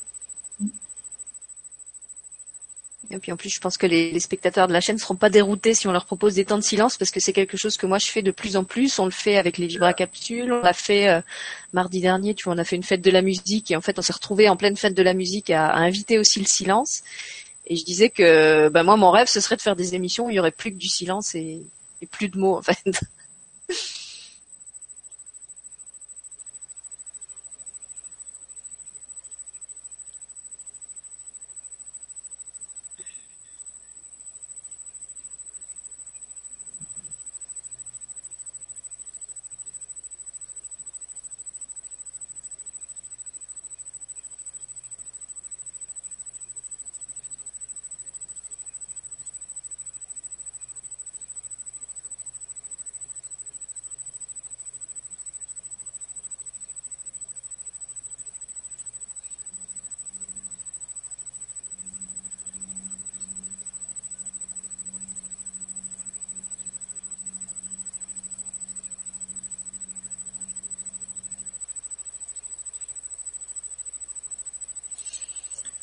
[3.13, 5.31] Et puis en plus, je pense que les, spectateurs de la chaîne ne seront pas
[5.31, 7.87] déroutés si on leur propose des temps de silence parce que c'est quelque chose que
[7.87, 8.99] moi je fais de plus en plus.
[9.01, 10.53] On le fait avec les vibracapsules.
[10.53, 11.21] On l'a fait euh,
[11.73, 12.35] mardi dernier.
[12.35, 14.13] Tu vois, on a fait une fête de la musique et en fait, on s'est
[14.13, 17.03] retrouvé en pleine fête de la musique à, inviter aussi le silence.
[17.67, 20.31] Et je disais que bah, moi, mon rêve, ce serait de faire des émissions où
[20.31, 21.63] il y aurait plus que du silence et
[22.11, 22.77] plus de mots, en fait.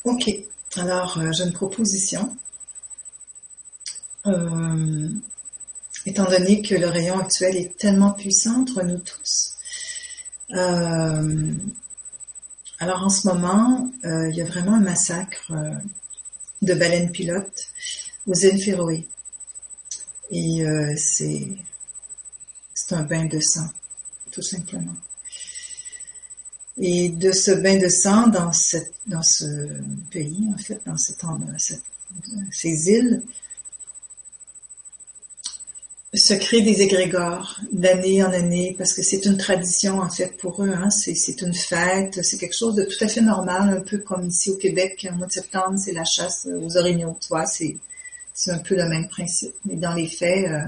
[0.08, 0.32] Ok,
[0.88, 2.38] alors euh, j'ai une proposition.
[4.26, 5.10] Euh,
[6.06, 9.56] étant donné que le rayon actuel est tellement puissant entre nous tous.
[10.54, 11.54] Euh,
[12.80, 15.52] alors en ce moment, il y a vraiment un massacre
[16.62, 17.68] de baleines pilotes
[18.28, 19.08] aux îles Féroé.
[20.32, 20.64] Et
[20.96, 21.58] c'est
[22.92, 23.68] un bain de sang,
[24.32, 24.96] tout simplement.
[26.80, 28.78] Et de ce bain de sang dans, ce
[30.12, 30.98] pays, en fait, dans
[32.52, 33.24] ces îles,
[36.14, 40.64] se créent des égrégores d'année en année parce que c'est une tradition en fait pour
[40.64, 40.74] eux.
[40.74, 40.90] Hein.
[40.90, 44.52] C'est une fête, c'est quelque chose de tout à fait normal, un peu comme ici
[44.52, 47.18] au Québec, au mois de septembre, c'est la chasse aux orignaux.
[47.22, 47.78] Tu vois, c'est
[48.48, 49.54] un peu le même principe.
[49.66, 50.62] Mais dans les faits, euh,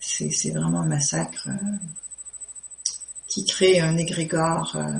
[0.00, 1.48] c'est vraiment un massacre.
[1.48, 1.76] Euh,
[3.28, 4.90] qui crée un égrégore euh,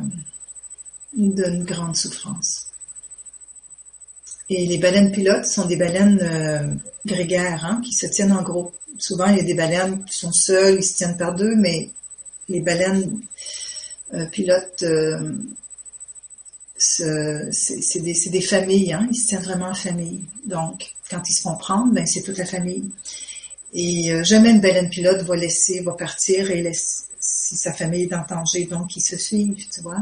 [1.15, 2.67] d'une grande souffrance.
[4.51, 6.75] Et les baleines pilotes sont des baleines euh,
[7.05, 8.75] grégaires hein, qui se tiennent en groupe.
[8.99, 11.91] Souvent, il y a des baleines qui sont seules, ils se tiennent par deux, mais
[12.49, 13.21] les baleines
[14.15, 14.85] euh, pilotes,
[16.79, 20.21] c'est des, familles, hein, ils se tiennent vraiment en famille.
[20.47, 22.91] Donc, quand ils se font prendre, ben, c'est toute la famille.
[23.75, 27.08] Et jamais une baleine pilote va laisser, va partir et laisser,
[27.49, 30.01] si sa famille est en danger, donc ils se suivent, tu vois.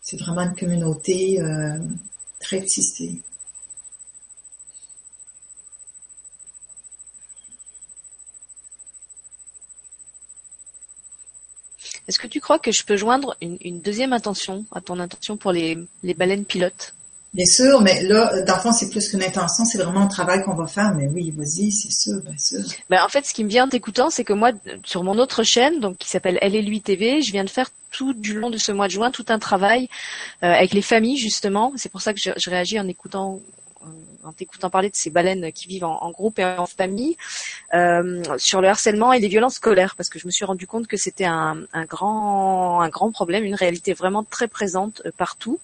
[0.00, 1.78] C'est vraiment une communauté euh,
[2.40, 3.20] très tissée.
[12.08, 15.52] Est-ce que tu crois que je peux joindre une, deuxième intention à ton intention pour
[15.52, 15.86] les
[16.16, 16.94] baleines pilotes?
[17.34, 20.42] Bien sûr, mais là, dans le fond, c'est plus qu'une intention, c'est vraiment un travail
[20.44, 20.94] qu'on va faire.
[20.94, 22.60] Mais oui, vas-y, c'est sûr, bien sûr.
[22.88, 24.52] Ben, en fait, ce qui me vient en t'écoutant, c'est que moi,
[24.84, 27.70] sur mon autre chaîne, donc qui s'appelle Elle et lui TV, je viens de faire
[27.90, 29.88] tout du long de ce mois de juin tout un travail
[30.44, 31.72] euh, avec les familles justement.
[31.76, 33.40] C'est pour ça que je, je réagis en écoutant
[34.24, 37.16] en t'écoutant parler de ces baleines qui vivent en, groupe et en famille,
[37.74, 40.86] euh, sur le harcèlement et les violences scolaires, parce que je me suis rendu compte
[40.86, 45.60] que c'était un, grand, problème, une réalité vraiment très présente euh, partout,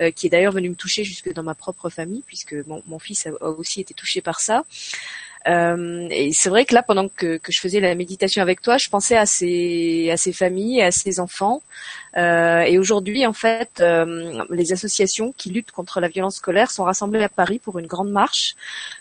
[0.00, 3.26] euh, qui est d'ailleurs venue me toucher jusque dans ma propre famille, puisque mon fils
[3.26, 4.64] a aussi été touché par ça.
[5.46, 8.78] Euh, et c'est vrai que là, pendant que, que, je faisais la méditation avec toi,
[8.78, 11.62] je pensais à ces, à ces familles, à ces enfants.
[12.16, 16.84] Euh, et aujourd'hui, en fait, euh, les associations qui luttent contre la violence scolaire sont
[16.84, 18.54] rassemblées à Paris pour une grande marche,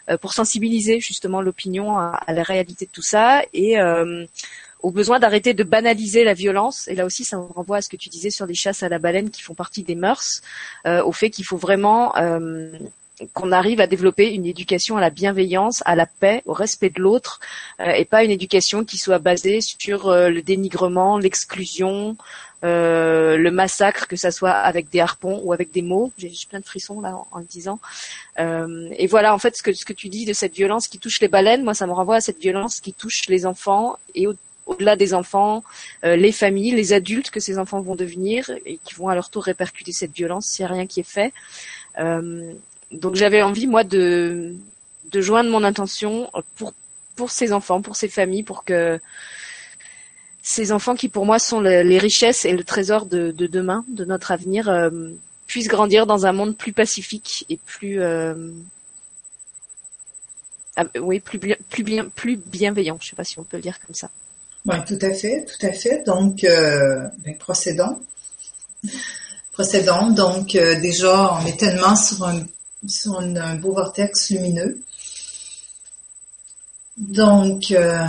[0.10, 4.26] euh, pour sensibiliser justement l'opinion à, à, la réalité de tout ça et euh,
[4.82, 6.90] au besoin d'arrêter de banaliser la violence.
[6.90, 8.90] Et là aussi, ça me renvoie à ce que tu disais sur les chasses à
[8.90, 10.42] la baleine qui font partie des mœurs,
[10.86, 12.14] au fait qu'il faut vraiment
[13.34, 17.02] qu'on arrive à développer une éducation à la bienveillance, à la paix, au respect de
[17.02, 17.40] l'autre,
[17.80, 22.18] euh, et pas une éducation qui soit basée sur euh, le dénigrement, l'exclusion,
[22.64, 26.12] euh, le massacre, que ça soit avec des harpons ou avec des mots.
[26.18, 27.80] J'ai plein de frissons là en, le disant.
[28.38, 31.20] et voilà, en fait, ce que, ce que tu dis de cette violence qui touche
[31.22, 34.28] les baleines, moi, ça me renvoie à cette violence qui touche les enfants et
[34.66, 35.62] au-delà des enfants,
[36.04, 39.44] les familles, les adultes que ces enfants vont devenir et qui vont à leur tour
[39.44, 41.34] répercuter cette violence s'il n'y a rien qui est fait.
[42.94, 44.56] Donc j'avais envie moi de
[45.14, 46.74] joindre mon intention pour
[47.16, 49.00] pour ces enfants, pour ces familles, pour que
[50.42, 54.04] ces enfants qui pour moi sont les richesses et le trésor de, de demain, de
[54.04, 54.90] notre avenir, euh,
[55.48, 58.52] puissent grandir dans un monde plus pacifique et plus euh,
[60.76, 62.98] ah, oui plus bien plus bien plus bienveillant.
[63.00, 64.10] Je sais pas si on peut le dire comme ça.
[64.66, 66.04] Oui, tout à fait, tout à fait.
[66.06, 68.00] Donc euh, ben, procédons.
[69.52, 70.10] Procédons.
[70.12, 72.44] Donc euh, déjà, on est tellement sur un
[72.88, 74.80] sur un beau vortex lumineux.
[76.98, 78.06] Donc, euh,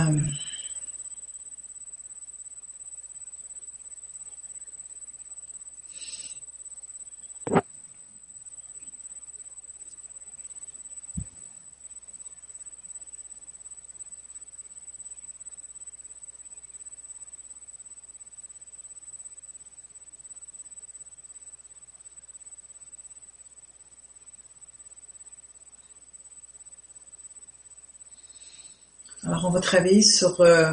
[29.65, 30.71] travailler sur, euh,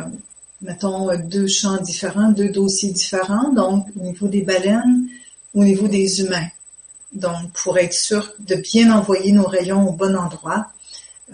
[1.25, 5.09] deux champs différents, deux dossiers différents, donc au niveau des baleines,
[5.55, 6.49] au niveau des humains.
[7.13, 10.69] Donc, pour être sûr de bien envoyer nos rayons au bon endroit,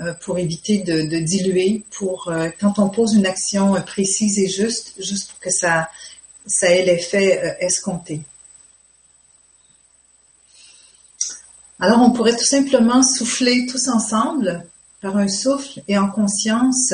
[0.00, 4.94] euh, pour éviter de, diluer, pour euh, quand on pose une action précise et juste,
[4.98, 5.88] juste pour que ça,
[6.46, 8.22] ça ait l'effet escompté.
[11.80, 14.64] Alors, on pourrait tout simplement souffler tous ensemble
[15.00, 16.92] par un souffle et en conscience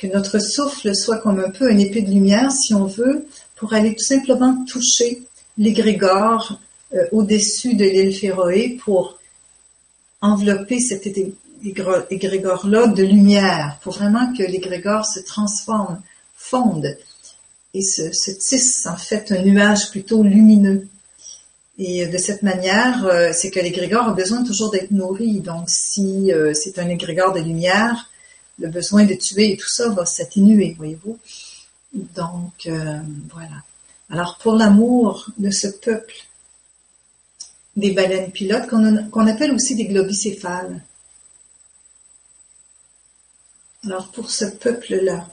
[0.00, 3.26] que notre souffle soit comme un peu une épée de lumière, si on veut,
[3.56, 5.22] pour aller tout simplement toucher
[5.58, 6.58] l'égrégore
[6.94, 9.18] euh, au-dessus de l'île Féroé pour
[10.22, 11.06] envelopper cet
[12.10, 16.00] égrégore-là de lumière, pour vraiment que l'égrégore se transforme,
[16.34, 16.96] fonde
[17.74, 20.88] et se, se tisse en fait un nuage plutôt lumineux.
[21.78, 25.40] Et de cette manière, euh, c'est que l'égrégore a besoin toujours d'être nourri.
[25.40, 28.09] Donc, si euh, c'est un égrégore de lumière,
[28.60, 31.18] le besoin de tuer et tout ça va s'atténuer, voyez-vous.
[31.92, 33.00] Donc, euh,
[33.32, 33.62] voilà.
[34.10, 36.14] Alors, pour l'amour de ce peuple
[37.76, 40.82] des baleines pilotes, qu'on appelle aussi des globicéphales.
[43.84, 45.26] Alors, pour ce peuple-là,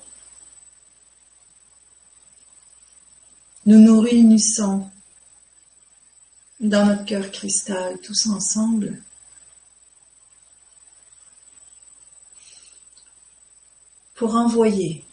[3.66, 4.90] nous nous réunissons
[6.60, 9.02] dans notre cœur cristal, tous ensemble.
[14.18, 15.04] Pour envoyer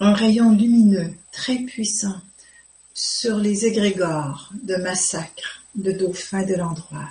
[0.00, 2.20] un rayon lumineux très puissant
[2.92, 7.08] sur les égrégores de massacre de dauphins de l'endroit.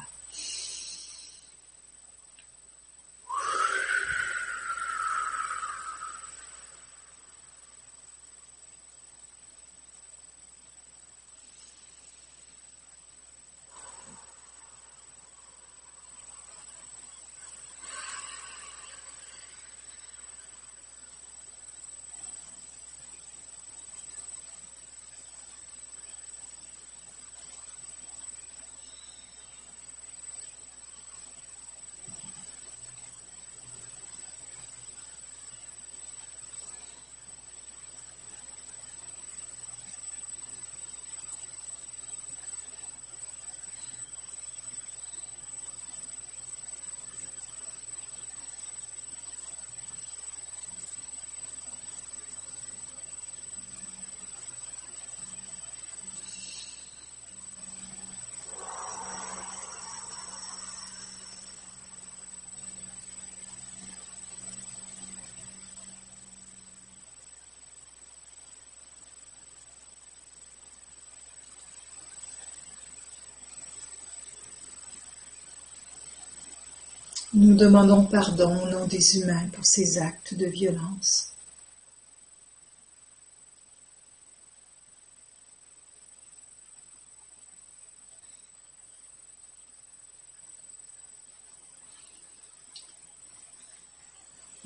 [77.42, 81.30] Nous demandons pardon au nom des humains pour ces actes de violence.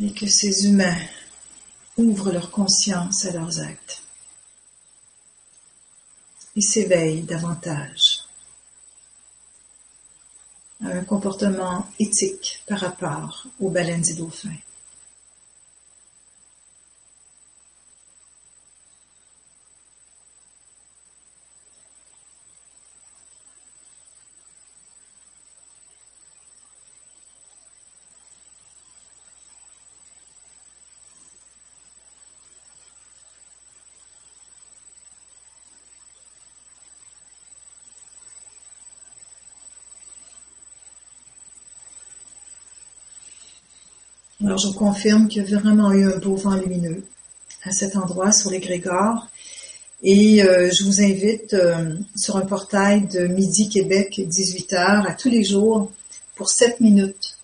[0.01, 0.97] Et que ces humains
[1.97, 4.01] ouvrent leur conscience à leurs actes
[6.55, 8.12] et s'éveillent davantage
[10.85, 14.49] un comportement éthique par rapport aux baleines et dauphins.
[44.43, 47.05] Alors je confirme qu'il y a vraiment eu un beau vent lumineux
[47.63, 49.27] à cet endroit sur les Grégores.
[50.01, 55.29] Et euh, je vous invite euh, sur un portail de Midi Québec 18h à tous
[55.29, 55.93] les jours
[56.35, 57.37] pour 7 minutes.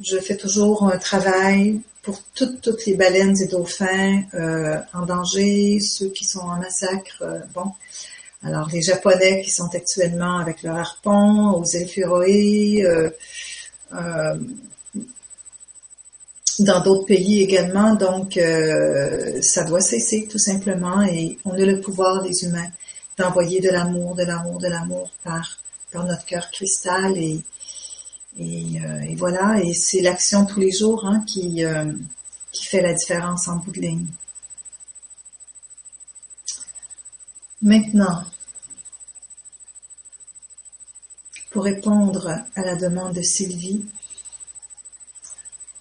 [0.00, 5.78] Je fais toujours un travail pour toutes, toutes les baleines et dauphins euh, en danger,
[5.78, 7.22] ceux qui sont en massacre.
[7.54, 7.70] bon,
[8.42, 12.84] alors les Japonais qui sont actuellement avec leur harpon aux îles Féroé,
[16.60, 17.94] dans d'autres pays également.
[17.94, 22.70] Donc, euh, ça doit cesser tout simplement et on a le pouvoir, les humains,
[23.18, 25.58] d'envoyer de l'amour, de l'amour, de l'amour par,
[25.92, 27.40] par notre cœur cristal et,
[28.38, 29.60] et, euh, voilà.
[29.62, 31.92] Et c'est l'action tous les jours hein, qui, euh,
[32.52, 34.06] qui fait la différence en bout de ligne.
[37.62, 38.24] Maintenant,
[41.50, 43.84] pour répondre à la demande de Sylvie,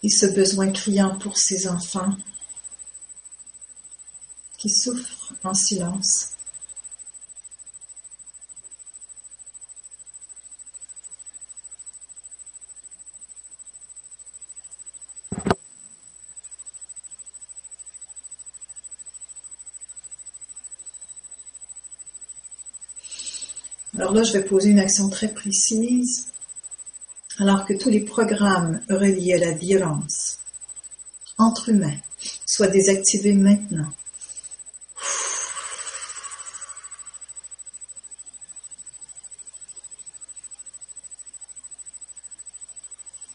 [0.03, 2.15] et ce besoin criant pour ses enfants
[4.57, 6.33] qui souffrent en silence.
[23.95, 26.32] Alors là, je vais poser une action très précise,
[27.39, 30.39] alors que tous les programmes reliés à la violence
[31.37, 31.97] entre humains
[32.45, 33.91] soient désactivés maintenant.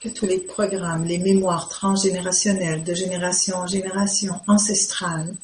[0.00, 5.34] Que tous les programmes, les mémoires transgénérationnelles de génération en génération ancestrales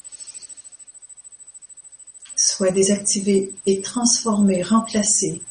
[2.37, 5.43] soit désactivé et transformé, remplacé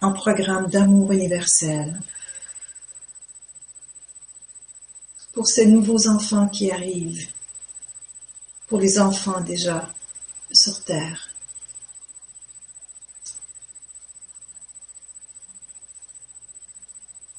[0.00, 2.00] en programme d'amour universel.
[5.42, 7.26] Pour ces nouveaux enfants qui arrivent,
[8.68, 9.92] pour les enfants déjà
[10.52, 11.30] sur Terre.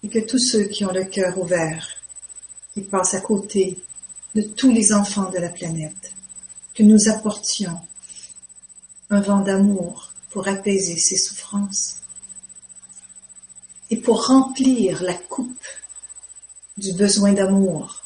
[0.03, 1.87] Et que tous ceux qui ont le cœur ouvert,
[2.73, 3.79] qui passent à côté
[4.35, 6.11] de tous les enfants de la planète,
[6.75, 7.79] que nous apportions
[9.11, 12.01] un vent d'amour pour apaiser ses souffrances
[13.89, 15.62] et pour remplir la coupe
[16.84, 18.03] du besoin d'amour.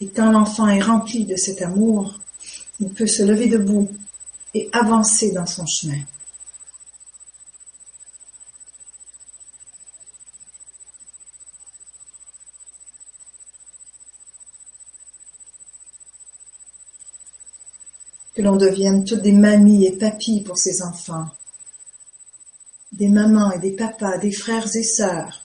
[0.00, 2.20] Et quand l'enfant est rempli de cet amour,
[2.78, 3.90] il peut se lever debout
[4.54, 6.00] et avancer dans son chemin.
[18.34, 21.28] que l'on devienne toutes des mamies et papis pour ses enfants,
[22.94, 25.44] des mamans et des papas, des frères et sœurs,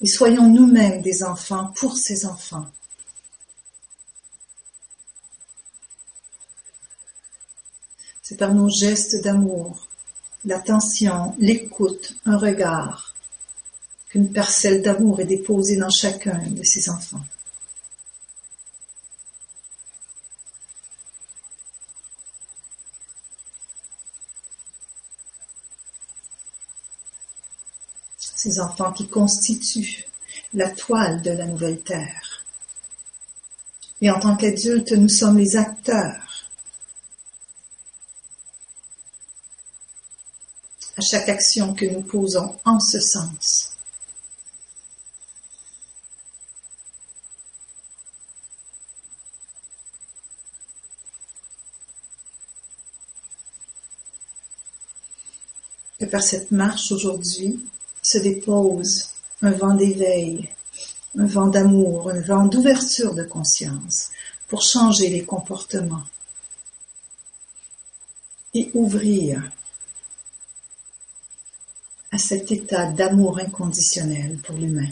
[0.00, 2.66] et soyons nous-mêmes des enfants pour ces enfants.
[8.22, 9.88] C'est par nos gestes d'amour,
[10.44, 13.14] l'attention, l'écoute, un regard,
[14.08, 17.24] qu'une parcelle d'amour est déposée dans chacun de ces enfants.
[28.58, 30.04] Enfants qui constituent
[30.54, 32.44] la toile de la nouvelle terre.
[34.00, 36.48] Et en tant qu'adultes, nous sommes les acteurs.
[40.96, 43.70] À chaque action que nous posons en ce sens.
[56.00, 57.62] Et par cette marche aujourd'hui,
[58.10, 60.48] se dépose un vent d'éveil,
[61.16, 64.10] un vent d'amour, un vent d'ouverture de conscience
[64.48, 66.02] pour changer les comportements
[68.52, 69.52] et ouvrir
[72.10, 74.90] à cet état d'amour inconditionnel pour l'humain.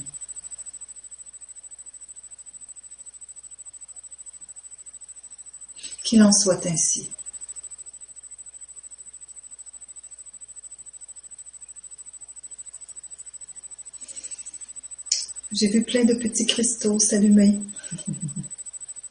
[6.05, 7.11] Qu'il en soit ainsi.
[15.59, 17.59] J'ai vu plein de petits cristaux s'allumer.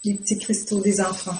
[0.05, 1.35] Les petits cristaux des enfants.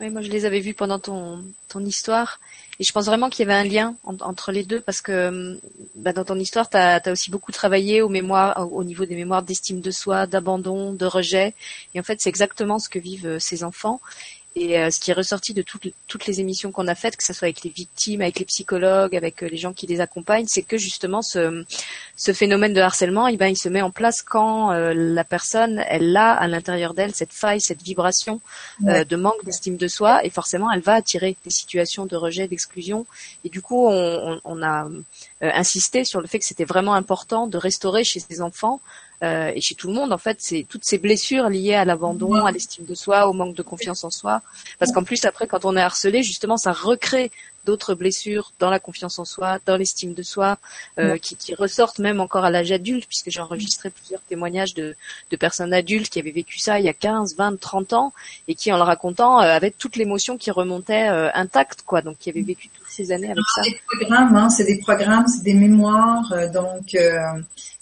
[0.00, 2.40] Oui, moi je les avais vus pendant ton, ton histoire
[2.80, 5.60] et je pense vraiment qu'il y avait un lien entre les deux parce que
[5.94, 9.44] bah, dans ton histoire, tu as, aussi beaucoup travaillé au, mémoire, au niveau des mémoires
[9.44, 11.54] d'estime de soi, d'abandon, de rejet
[11.94, 14.00] et en fait c'est exactement ce que vivent euh, ces enfants
[14.58, 17.24] et euh, ce qui est ressorti de toutes, toutes les émissions qu'on a faites, que
[17.24, 20.46] ce soit avec les victimes, avec les psychologues, avec euh, les gens qui les accompagnent,
[20.48, 21.64] c'est que justement ce,
[22.16, 25.84] ce phénomène de harcèlement, eh ben, il se met en place quand euh, la personne,
[25.88, 28.40] elle a à l'intérieur d'elle cette faille, cette vibration
[28.80, 33.06] de manque d'estime de soi, et forcément, elle va attirer des situations de rejet, d'exclusion.
[33.44, 34.88] Et du coup, on, on a
[35.40, 38.80] insisté sur le fait que c'était vraiment important de restaurer chez ces enfants
[39.24, 42.44] euh, et chez tout le monde en fait, c'est toutes ces blessures liées à l'abandon,
[42.44, 44.42] à l'estime de soi, au manque de confiance en soi.
[44.78, 47.30] Parce qu'en plus après, quand on est harcelé, justement, ça recrée
[47.68, 50.56] d'autres blessures dans la confiance en soi, dans l'estime de soi,
[50.98, 54.96] euh, qui, qui, ressortent même encore à l'âge adulte, puisque j'ai enregistré plusieurs témoignages de,
[55.30, 58.12] de, personnes adultes qui avaient vécu ça il y a 15, 20, 30 ans,
[58.48, 62.00] et qui, en le racontant, euh, avaient toute l'émotion qui remontait euh, intacte, quoi.
[62.00, 63.62] Donc, qui avaient vécu toutes ces années avec ça.
[63.62, 66.94] C'est des programmes, hein, c'est des programmes, c'est des mémoires, euh, donc.
[66.94, 67.18] Euh,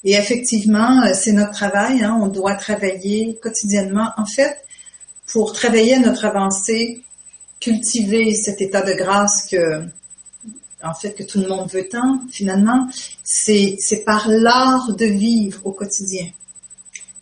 [0.02, 2.02] et effectivement, c'est notre travail.
[2.02, 4.10] Hein, on doit travailler quotidiennement.
[4.16, 4.56] En fait,
[5.32, 7.02] pour travailler à notre avancée,
[7.60, 9.84] cultiver cet état de grâce que
[10.82, 12.88] en fait que tout le monde veut tant, finalement,
[13.24, 16.26] c'est par l'art de vivre au quotidien.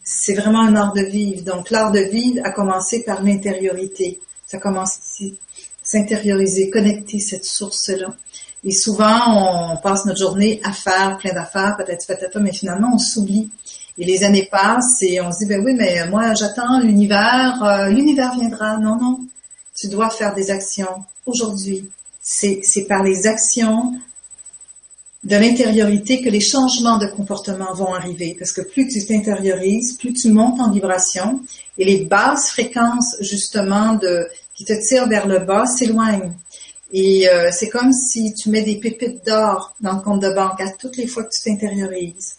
[0.02, 1.42] C'est vraiment un art de vivre.
[1.44, 4.20] Donc l'art de vivre a commencé par l'intériorité.
[4.46, 5.36] Ça commence ici.
[5.82, 8.14] S'intérioriser, connecter cette source-là.
[8.64, 12.98] Et souvent, on passe notre journée à faire plein d'affaires, peut-être peut-être, mais finalement, on
[12.98, 13.50] s'oublie.
[13.98, 17.88] Et les années passent et on se dit, ben oui, mais moi, j'attends l'univers, euh,
[17.88, 18.78] l'univers viendra.
[18.78, 19.20] Non, non.
[19.74, 21.90] Tu dois faire des actions aujourd'hui.
[22.22, 23.94] C'est, par les actions
[25.24, 28.36] de l'intériorité que les changements de comportement vont arriver.
[28.38, 31.42] Parce que plus tu t'intériorises, plus tu montes en vibration
[31.76, 33.98] et les basses fréquences, justement,
[34.54, 36.32] qui te tirent vers le bas s'éloignent.
[36.92, 40.60] Et euh, c'est comme si tu mets des pépites d'or dans le compte de banque
[40.60, 42.36] à toutes les fois que tu t'intériorises.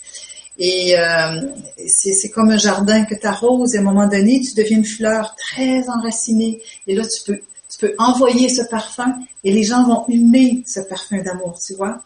[0.58, 1.42] Et euh,
[1.88, 3.76] c'est comme un jardin que tu arroses.
[3.76, 6.62] Et à un moment donné, tu deviens une fleur très enracinée.
[6.88, 7.40] Et là, tu peux,
[7.70, 12.02] tu peux envoyer ce parfum et les gens vont humer ce parfum d'amour, tu vois.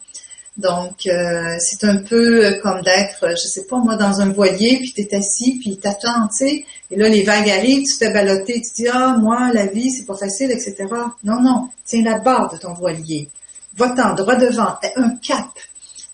[0.60, 4.94] Donc, euh, c'est un peu comme d'être, je sais pas moi, dans un voilier, puis
[4.94, 6.66] tu es assis, puis t'attends, tu sais.
[6.92, 9.90] Et là, les vagues arrivent, tu te fais balloter, tu dis, ah, moi, la vie,
[9.90, 10.76] c'est pas facile, etc.
[11.24, 13.30] Non, non, tiens la barre de ton voilier.
[13.78, 15.48] Va-t'en, droit devant, un cap.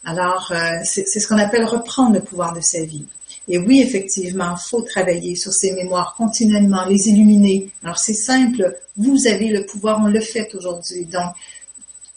[0.06, 3.06] Alors, euh, c'est ce qu'on appelle reprendre le pouvoir de sa vie.
[3.48, 7.72] Et oui, effectivement, il faut travailler sur ces mémoires continuellement, les illuminer.
[7.84, 11.06] Alors, c'est simple, vous avez le pouvoir, on le fait aujourd'hui.
[11.06, 11.34] Donc,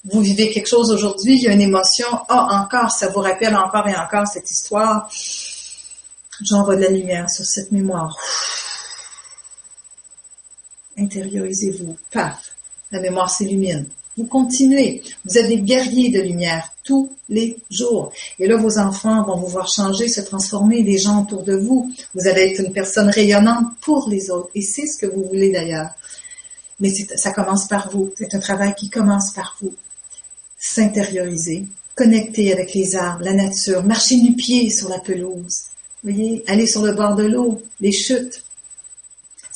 [0.05, 3.21] vous vivez quelque chose aujourd'hui, il y a une émotion, ah, oh, encore, ça vous
[3.21, 5.11] rappelle encore et encore cette histoire.
[6.41, 8.17] J'envoie de la lumière sur cette mémoire.
[10.97, 11.97] Intériorisez-vous.
[12.11, 12.55] Paf.
[12.91, 13.87] La mémoire s'illumine.
[14.19, 15.01] Vous continuez.
[15.25, 18.13] Vous êtes des guerriers de lumière tous les jours.
[18.41, 21.89] Et là, vos enfants vont vous voir changer, se transformer, les gens autour de vous.
[22.17, 24.51] Vous allez être une personne rayonnante pour les autres.
[24.57, 25.91] Et c'est ce que vous voulez d'ailleurs.
[26.81, 28.11] Mais ça commence par vous.
[28.19, 29.75] C'est un travail qui commence par vous.
[30.59, 35.63] S'intérioriser, connecter avec les arbres, la nature, marcher nu pied sur la pelouse.
[36.03, 38.43] Vous voyez, aller sur le bord de l'eau, les chutes,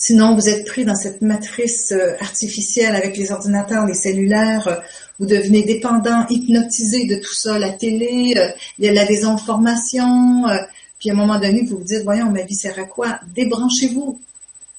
[0.04, 4.66] Sinon, vous êtes pris dans cette matrice euh, artificielle avec les ordinateurs, les cellulaires.
[4.66, 4.74] Euh,
[5.20, 8.48] vous devenez dépendant, hypnotisé de tout ça, la télé, euh,
[8.80, 10.42] il y a la désinformation.
[10.98, 13.20] Puis à un moment donné, vous vous dites, voyons, ma vie sert à quoi?
[13.32, 14.20] Débranchez-vous.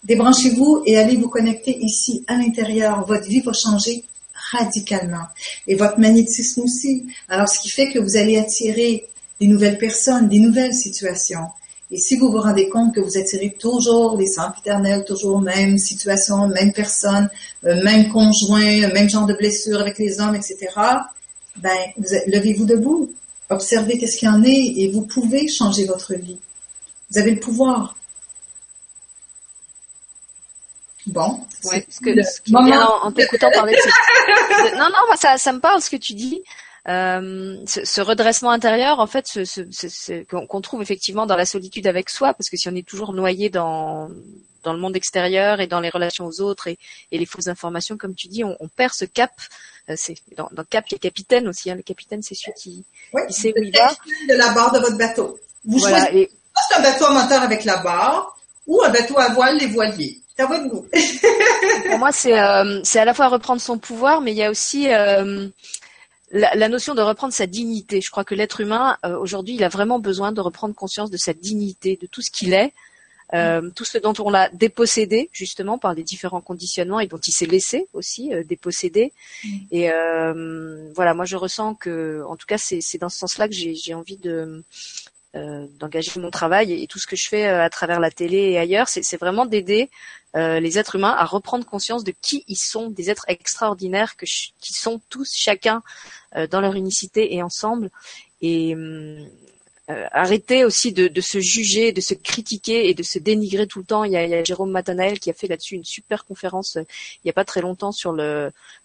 [0.04, 3.06] Débranchez-vous et allez vous connecter ici, à l'intérieur.
[3.08, 4.04] Votre vie va changer
[4.52, 5.28] radicalement.
[5.68, 7.06] Et votre magnétisme aussi.
[7.30, 9.06] Alors, ce qui fait que vous allez attirer
[9.40, 11.48] des nouvelles personnes, des nouvelles situations.
[11.94, 16.48] Et si vous vous rendez compte que vous attirez toujours les éternels, toujours même situation,
[16.48, 17.30] même personne,
[17.66, 20.58] euh, même conjoint, même genre de blessure avec les hommes, etc.,
[21.58, 21.78] ben,
[22.26, 23.14] levez-vous debout,
[23.52, 26.40] observez qu'est-ce qu'il y en est et vous pouvez changer votre vie.
[27.12, 27.96] Vous avez le pouvoir.
[31.06, 31.42] Bon.
[31.66, 35.80] Ouais, ce que, ce qui en, t'écoutant parler de Non, non, ça, ça me parle
[35.80, 36.42] ce que tu dis.
[36.90, 42.10] Euh, ce, redressement intérieur, en fait, ce, ce, qu'on trouve effectivement dans la solitude avec
[42.10, 44.10] soi, parce que si on est toujours noyé dans
[44.64, 46.80] dans le monde extérieur et dans les relations aux autres et,
[47.12, 49.32] et les fausses informations, comme tu dis, on, on perd ce cap.
[49.90, 51.70] Euh, c'est dans, dans Cap, il y a capitaine aussi.
[51.70, 51.76] Hein.
[51.76, 52.86] Le capitaine, c'est celui qui,
[53.28, 53.90] qui sait où il va.
[54.30, 55.38] de la barre de votre bateau.
[55.66, 56.32] Vous voilà, choisissez et...
[56.70, 60.20] c'est un bateau à moteur avec la barre ou un bateau à voile les voiliers.
[60.36, 60.88] À votre goût.
[61.90, 64.50] Pour moi, c'est euh, c'est à la fois reprendre son pouvoir, mais il y a
[64.50, 65.48] aussi euh,
[66.34, 68.02] la, notion de reprendre sa dignité.
[68.02, 71.18] Je crois que l'être humain, euh, aujourd'hui, il a vraiment besoin de reprendre conscience de
[71.18, 72.74] sa dignité, de tout ce qu'il est,
[73.36, 73.74] euh, mm.
[73.74, 77.46] tout ce dont on l'a dépossédé, justement, par les différents conditionnements et dont il s'est
[77.46, 79.14] laissé aussi euh, déposséder.
[79.44, 79.50] Mm.
[79.72, 79.90] Et
[80.96, 84.18] voilà, moi, je ressens que, en tout cas, c'est dans ce sens-là que j'ai envie
[84.18, 84.64] de
[85.80, 88.88] d'engager mon travail et, tout ce que je fais à travers la télé et ailleurs,
[88.88, 89.90] c'est vraiment d'aider
[90.36, 94.74] les êtres humains à reprendre conscience de qui ils sont, des êtres extraordinaires que qui
[94.74, 95.84] sont tous chacun
[96.36, 97.92] euh, dans leur unicité et ensemble.
[98.42, 99.28] Et hum,
[99.90, 103.80] euh, arrêter aussi de, de, se juger, de se critiquer et de se dénigrer tout
[103.80, 104.06] le temps.
[104.06, 106.78] Il y a, il y a Jérôme Matanael qui a fait là-dessus une super conférence
[106.78, 106.84] euh,
[107.18, 108.14] il n'y a pas très longtemps sur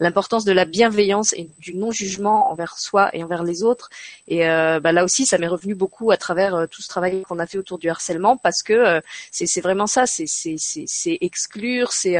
[0.01, 3.90] l'importance de la bienveillance et du non-jugement envers soi et envers les autres.
[4.26, 7.22] Et euh, bah, là aussi, ça m'est revenu beaucoup à travers euh, tout ce travail
[7.22, 12.16] qu'on a fait autour du harcèlement parce que c'est vraiment ça, c'est exclure, c'est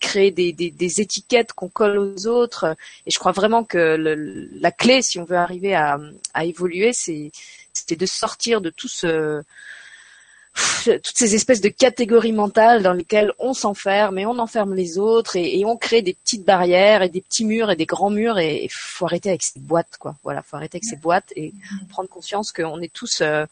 [0.00, 2.76] créer des, des, des étiquettes qu'on colle aux autres.
[3.06, 5.98] Et je crois vraiment que le, la clé, si on veut arriver à,
[6.34, 7.30] à évoluer, c'est
[7.92, 9.42] c'était de sortir de tout ce
[10.84, 15.36] toutes ces espèces de catégories mentales dans lesquelles on s'enferme et on enferme les autres
[15.36, 18.64] et, on crée des petites barrières et des petits murs et des grands murs et
[18.64, 20.16] il faut arrêter avec ces boîtes quoi.
[20.22, 21.54] Voilà, faut arrêter avec ces boîtes et
[21.88, 23.46] prendre conscience qu'on est tous euh,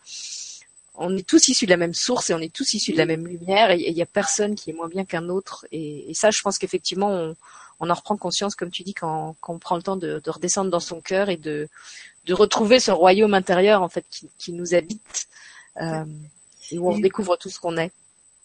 [0.94, 3.06] on est tous issus de la même source et on est tous issus de la
[3.06, 6.30] même lumière et il y a personne qui est moins bien qu'un autre et, ça
[6.30, 7.36] je pense qu'effectivement on,
[7.80, 10.30] on en reprend conscience, comme tu dis, quand, quand on prend le temps de, de
[10.30, 11.66] redescendre dans son cœur et de,
[12.30, 15.26] de retrouver ce royaume intérieur en fait qui, qui nous habite
[15.82, 16.04] euh,
[16.70, 17.90] et où on découvre tout ce qu'on est.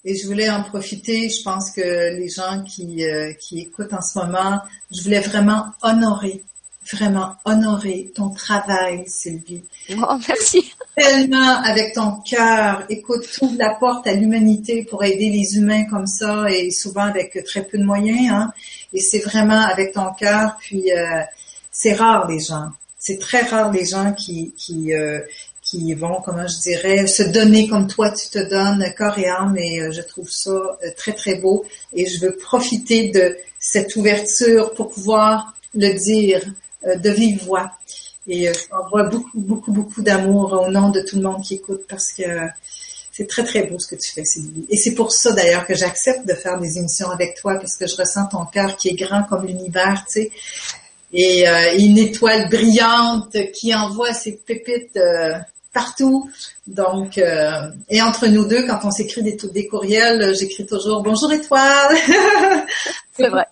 [0.04, 4.02] Et je voulais en profiter, je pense que les gens qui, euh, qui écoutent en
[4.02, 4.60] ce moment,
[4.92, 6.44] je voulais vraiment honorer,
[6.92, 9.64] vraiment honorer ton travail, Sylvie.
[9.92, 10.74] Oh, merci.
[10.96, 16.08] Tellement avec ton cœur, écoute, ouvre la porte à l'humanité pour aider les humains comme
[16.08, 18.32] ça et souvent avec très peu de moyens.
[18.32, 18.54] Hein.
[18.94, 21.22] Et c'est vraiment avec ton cœur, puis euh,
[21.72, 22.70] c'est rare les gens.
[23.06, 25.20] C'est très rare les gens qui, qui, euh,
[25.62, 29.56] qui vont, comment je dirais, se donner comme toi tu te donnes, corps et âme,
[29.58, 31.66] et euh, je trouve ça euh, très, très beau.
[31.94, 36.42] Et je veux profiter de cette ouverture pour pouvoir le dire
[36.88, 37.72] euh, de vive voix.
[38.28, 41.86] Et je t'envoie beaucoup, beaucoup, beaucoup d'amour au nom de tout le monde qui écoute
[41.88, 42.24] parce que
[43.12, 44.66] c'est très, très beau ce que tu fais, Sylvie.
[44.70, 47.86] Et c'est pour ça, d'ailleurs, que j'accepte de faire des émissions avec toi parce que
[47.86, 50.32] je ressens ton cœur qui est grand comme l'univers, tu sais.
[51.18, 51.46] Et
[51.78, 55.00] une étoile brillante qui envoie ses pépites
[55.76, 56.32] partout.
[56.66, 61.32] Donc, euh, et entre nous deux, quand on s'écrit des, des courriels, j'écris toujours bonjour
[61.32, 61.96] étoile.
[63.16, 63.46] c'est vrai.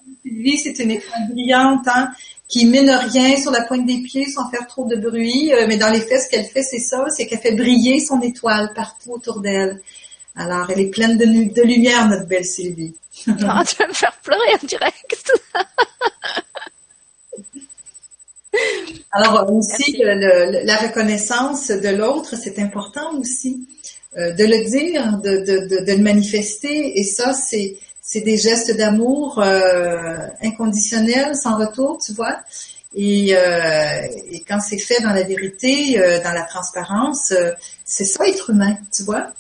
[0.58, 2.10] c'est une étoile brillante hein,
[2.48, 5.54] qui mine rien sur la pointe des pieds sans faire trop de bruit.
[5.54, 8.20] Euh, mais dans les faits, ce qu'elle fait, c'est ça, c'est qu'elle fait briller son
[8.22, 9.82] étoile partout autour d'elle.
[10.36, 12.96] Alors, elle est pleine de, de lumière, notre belle Sylvie.
[13.48, 15.32] Ah, tu vas me faire pleurer en direct.
[19.12, 23.68] Alors aussi, la reconnaissance de l'autre, c'est important aussi
[24.18, 27.00] euh, de le dire, de, de, de, le manifester.
[27.00, 32.38] Et ça, c'est c'est des gestes d'amour euh, inconditionnels, sans retour, tu vois.
[32.94, 37.34] Et, euh, et quand c'est fait dans la vérité, euh, dans la transparence,
[37.86, 39.32] c'est ça être humain, tu vois.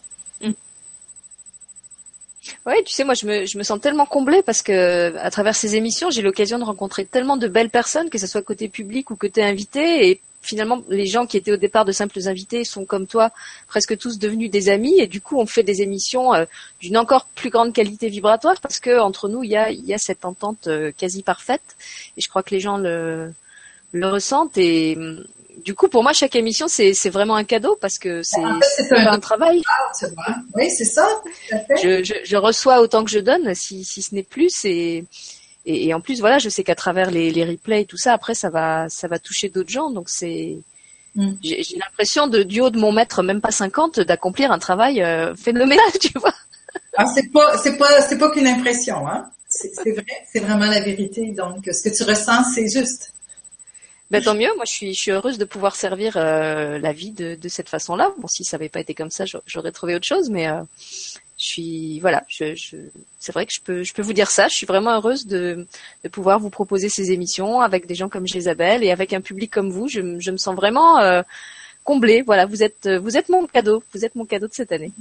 [2.65, 5.53] Oui, tu sais, moi, je me, je me sens tellement comblée parce que à travers
[5.53, 9.11] ces émissions, j'ai l'occasion de rencontrer tellement de belles personnes, que ce soit côté public
[9.11, 12.85] ou côté invité, et finalement, les gens qui étaient au départ de simples invités sont
[12.85, 13.31] comme toi,
[13.67, 16.45] presque tous devenus des amis, et du coup, on fait des émissions euh,
[16.79, 19.93] d'une encore plus grande qualité vibratoire parce que entre nous, il y a, il y
[19.93, 21.75] a cette entente euh, quasi parfaite,
[22.15, 23.33] et je crois que les gens le,
[23.91, 24.57] le ressentent.
[24.57, 24.97] Et
[25.63, 29.61] du coup, pour moi, chaque émission, c'est vraiment un cadeau parce que c'est un, travail.
[30.55, 31.07] Oui, c'est ça.
[31.81, 34.65] Je, je, je, reçois autant que je donne, si, si ce n'est plus.
[34.65, 35.05] Et,
[35.65, 38.35] et, en plus, voilà, je sais qu'à travers les, les replays et tout ça, après,
[38.35, 39.89] ça va, ça va toucher d'autres gens.
[39.89, 40.57] Donc, c'est.
[41.15, 41.31] Mm.
[41.43, 45.35] J'ai l'impression de du haut de mon maître, même pas 50, d'accomplir un travail euh,
[45.35, 46.33] phénoménal, tu vois.
[46.97, 49.29] Ah, c'est pas, c'est pas, c'est pas qu'une impression, hein.
[49.47, 51.31] C'est vrai, c'est vraiment la vérité.
[51.31, 53.13] Donc, ce que tu ressens, c'est juste.
[54.13, 54.53] Ben, tant mieux.
[54.55, 58.13] Moi, je suis, heureuse de pouvoir servir euh, la vie de, cette façon-là.
[58.19, 60.29] Bon, si ça n'avait pas été comme ça, j'aurais trouvé autre chose.
[60.29, 60.61] Mais euh,
[61.39, 62.53] je suis, voilà, je,
[63.19, 64.49] c'est vrai que je peux, je peux vous dire ça.
[64.49, 65.65] Je suis vraiment heureuse de,
[66.11, 69.71] pouvoir vous proposer ces émissions avec des gens comme Isabelle et avec un public comme
[69.71, 69.87] vous.
[69.87, 71.23] Je, je me sens vraiment euh,
[71.83, 72.21] comblée.
[72.21, 73.83] Voilà, vous êtes, vous êtes mon cadeau.
[73.95, 74.91] Vous êtes mon cadeau de cette année.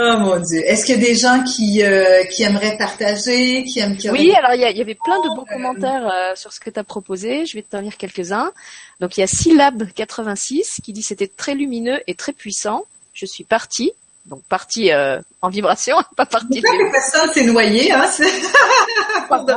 [0.00, 0.62] Oh mon Dieu.
[0.64, 4.32] Est-ce qu'il y a des gens qui, euh, qui aimeraient partager, qui aiment qui Oui,
[4.32, 7.46] alors il y, avait plein de bons commentaires euh, sur ce que tu as proposé.
[7.46, 8.52] Je vais t'en lire quelques-uns.
[9.00, 12.84] Donc il y a Syllab86 qui dit c'était très lumineux et très puissant.
[13.12, 13.90] Je suis partie.
[14.26, 16.62] Donc partie euh, en vibration, pas partie.
[16.92, 17.90] Personne s'est noyé.
[17.90, 18.08] Hein,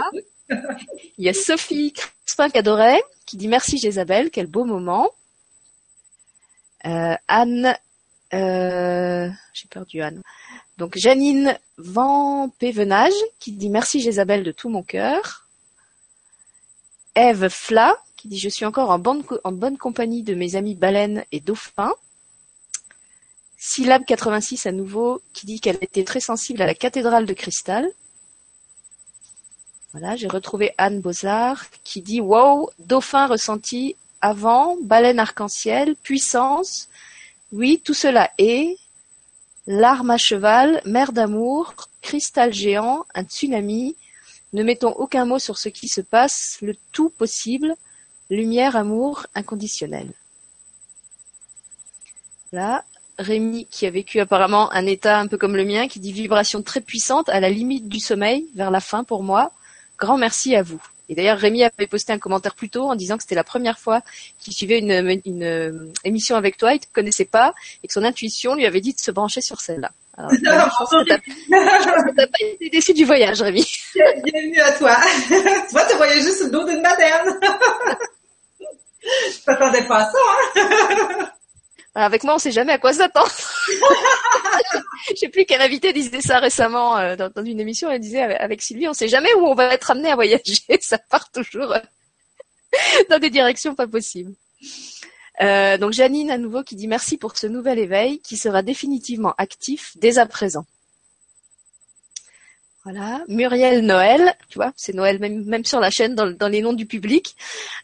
[1.19, 1.93] il y a Sophie
[2.25, 5.11] Crispin Cadoret qui dit merci Isabelle, quel beau moment.
[6.83, 7.75] Anne
[8.33, 10.21] euh, j'ai perdu Anne.
[10.77, 15.47] Donc Janine Van Pévenage qui dit merci Jézabel de tout mon cœur.
[17.15, 20.75] Eve Fla qui dit je suis encore en bonne, en bonne compagnie de mes amis
[20.75, 21.93] baleines et dauphins.
[23.57, 27.87] Syllab 86 à nouveau qui dit qu'elle était très sensible à la cathédrale de cristal.
[29.91, 36.87] Voilà, j'ai retrouvé Anne Bozard qui dit wow, dauphin ressenti avant, baleine arc-en-ciel, puissance,
[37.51, 38.77] oui, tout cela est
[39.67, 43.95] l'arme à cheval, mer d'amour, cristal géant, un tsunami.
[44.53, 47.75] Ne mettons aucun mot sur ce qui se passe, le tout possible,
[48.29, 50.11] lumière, amour, inconditionnel.
[52.51, 52.83] Là,
[53.17, 56.61] Rémi, qui a vécu apparemment un état un peu comme le mien, qui dit vibration
[56.61, 59.51] très puissante à la limite du sommeil, vers la fin pour moi.
[59.97, 60.81] Grand merci à vous.
[61.11, 63.77] Et d'ailleurs, Rémi avait posté un commentaire plus tôt en disant que c'était la première
[63.77, 63.99] fois
[64.39, 67.53] qu'il suivait une, une, euh, émission avec toi, il te connaissait pas,
[67.83, 69.91] et que son intuition lui avait dit de se brancher sur celle-là.
[70.17, 73.69] Alors, je pense que t'as pas été déçu du voyage, Rémi.
[74.23, 74.95] Bienvenue à toi.
[75.27, 77.37] tu vois, tu voyagé sur le dos d'une madame.
[79.01, 80.17] je t'attendais pas à ça,
[80.55, 81.31] hein.
[81.93, 83.31] Avec moi, on sait jamais à quoi s'attendre.
[85.15, 87.89] sais plus quel invité disait ça récemment euh, dans, une émission.
[87.89, 90.61] Elle disait avec Sylvie, on sait jamais où on va être amené à voyager.
[90.81, 91.75] Ça part toujours
[93.09, 94.33] dans des directions pas possibles.
[95.41, 99.33] Euh, donc Janine à nouveau qui dit merci pour ce nouvel éveil qui sera définitivement
[99.37, 100.65] actif dès à présent.
[102.83, 106.73] Voilà, Muriel Noël, tu vois, c'est Noël même, même sur la chaîne dans, les noms
[106.73, 107.35] du public.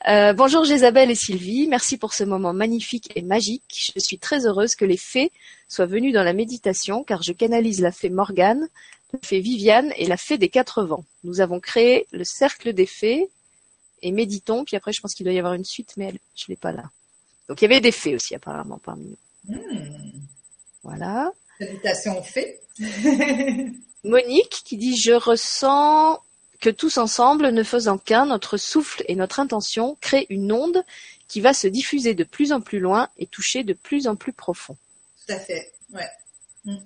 [0.08, 3.92] Euh, bonjour Jésabelle et Sylvie, merci pour ce moment magnifique et magique.
[3.96, 5.32] Je suis très heureuse que les fées
[5.68, 8.68] soient venues dans la méditation car je canalise la fée Morgane,
[9.14, 11.06] la fée Viviane et la fée des quatre vents.
[11.24, 13.30] Nous avons créé le cercle des fées
[14.02, 14.66] et méditons.
[14.66, 16.72] Puis après, je pense qu'il doit y avoir une suite, mais elle, je l'ai pas
[16.72, 16.90] là.
[17.48, 19.56] Donc il y avait des fées aussi apparemment parmi nous.
[19.56, 20.22] Hmm.
[20.82, 21.32] Voilà.
[24.04, 26.22] Monique qui dit je ressens
[26.60, 30.84] que tous ensemble, ne faisant qu'un, notre souffle et notre intention créent une onde
[31.28, 34.34] qui va se diffuser de plus en plus loin et toucher de plus en plus
[34.34, 34.78] profond.
[35.26, 36.10] Tout à fait, ouais.
[36.66, 36.78] Hmm.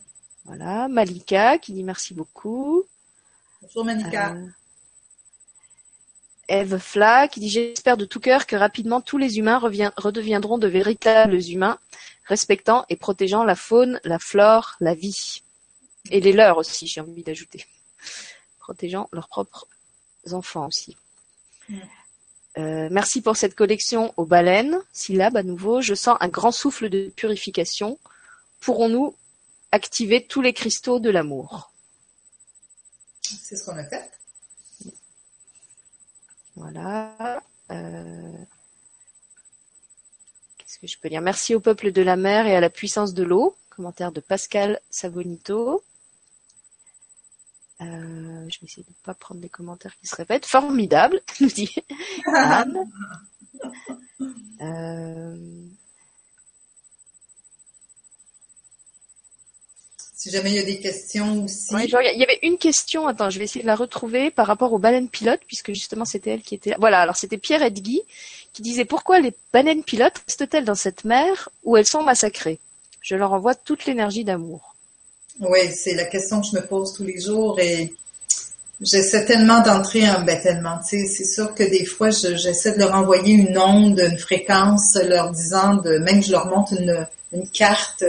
[0.46, 2.84] Voilà, Malika qui dit merci beaucoup.
[3.62, 4.34] Bonjour Malika.
[4.34, 4.48] Euh,
[6.52, 10.68] Eve Fla qui dit j'espère de tout cœur que rapidement tous les humains redeviendront de
[10.68, 11.80] véritables humains,
[12.26, 15.44] respectant et protégeant la faune, la flore, la vie.
[16.10, 17.66] Et les leurs aussi, j'ai envie d'ajouter.
[18.60, 19.68] Protégeant leurs propres
[20.32, 20.98] enfants aussi.
[22.58, 24.82] Euh, merci pour cette collection aux baleines.
[24.92, 25.82] Syllabe à nouveau.
[25.82, 27.98] Je sens un grand souffle de purification.
[28.60, 29.16] Pourrons-nous
[29.72, 31.72] activer tous les cristaux de l'amour?
[33.22, 34.12] C'est ce qu'on a fait.
[36.62, 37.42] Voilà.
[37.72, 38.38] Euh,
[40.60, 41.22] qu'est-ce que je peux dire?
[41.22, 43.58] Merci au peuple de la mer et à la puissance de l'eau.
[43.72, 45.84] Commentaire de Pascal Savonito.
[47.82, 47.86] Euh,
[48.48, 50.46] je vais essayer de ne pas prendre des commentaires qui se répètent.
[50.46, 51.74] Formidable, nous dit
[52.28, 52.92] Anne.
[54.62, 55.66] Euh,
[60.22, 61.74] si jamais il y a des questions aussi.
[61.74, 64.78] il y avait une question, attends, je vais essayer de la retrouver par rapport aux
[64.78, 66.76] baleines pilotes, puisque justement c'était elle qui était là.
[66.80, 68.04] Voilà, alors c'était Pierre Edgui
[68.54, 72.60] qui disait pourquoi les baleines pilotes restent-elles dans cette mer où elles sont massacrées?
[73.02, 74.76] Je leur envoie toute l'énergie d'amour.
[75.40, 77.92] Oui, c'est la question que je me pose tous les jours et
[78.80, 83.34] j'essaie tellement d'entrer en ben tellement, c'est sûr que des fois j'essaie de leur envoyer
[83.34, 88.04] une onde, une fréquence, leur disant de même je leur montre une, une carte,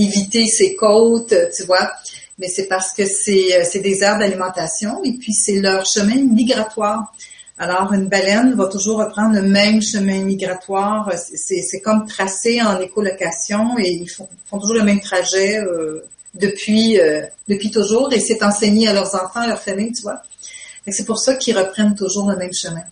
[0.00, 1.90] éviter ces côtes, tu vois.
[2.38, 7.12] Mais c'est parce que c'est c'est des aires d'alimentation et puis c'est leur chemin migratoire.
[7.58, 11.12] Alors, une baleine va toujours reprendre le même chemin migratoire.
[11.34, 15.58] C'est comme tracé en écolocation et ils font, font toujours le même trajet.
[15.58, 16.02] Euh,
[16.34, 20.22] depuis euh, depuis toujours et c'est enseigné à leurs enfants, à leur famille, tu vois.
[20.88, 22.84] C'est pour ça qu'ils reprennent toujours le même chemin.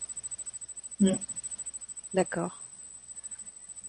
[1.00, 1.16] Mm.
[2.14, 2.62] D'accord.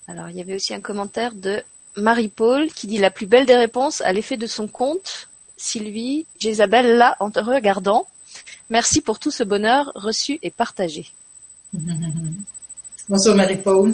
[0.08, 1.62] Alors, il y avait aussi un commentaire de
[2.00, 5.28] Marie-Paul qui dit la plus belle des réponses à l'effet de son compte.
[5.58, 8.08] Sylvie, Jésabelle là en te regardant.
[8.70, 11.12] Merci pour tout ce bonheur reçu et partagé.
[13.10, 13.94] Bonsoir Marie-Paul.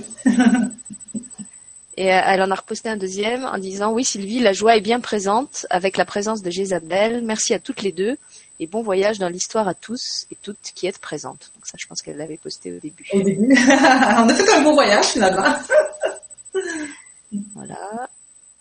[1.97, 4.81] Et euh, elle en a reposté un deuxième en disant oui Sylvie, la joie est
[4.81, 7.23] bien présente avec la présence de Jézabel.
[7.23, 8.17] Merci à toutes les deux
[8.59, 11.51] et bon voyage dans l'histoire à tous et toutes qui êtes présentes.
[11.55, 13.05] Donc ça, je pense qu'elle l'avait posté au début.
[13.13, 15.55] Au début, on a fait un bon voyage finalement.
[17.53, 18.09] voilà.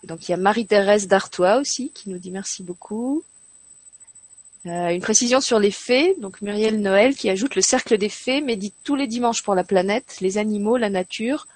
[0.05, 3.23] Donc il y a Marie-Thérèse d'Artois aussi qui nous dit merci beaucoup.
[4.65, 8.41] Euh, une précision sur les fées, donc Muriel Noël qui ajoute le cercle des fées
[8.41, 11.47] médite tous les dimanches pour la planète, les animaux, la nature,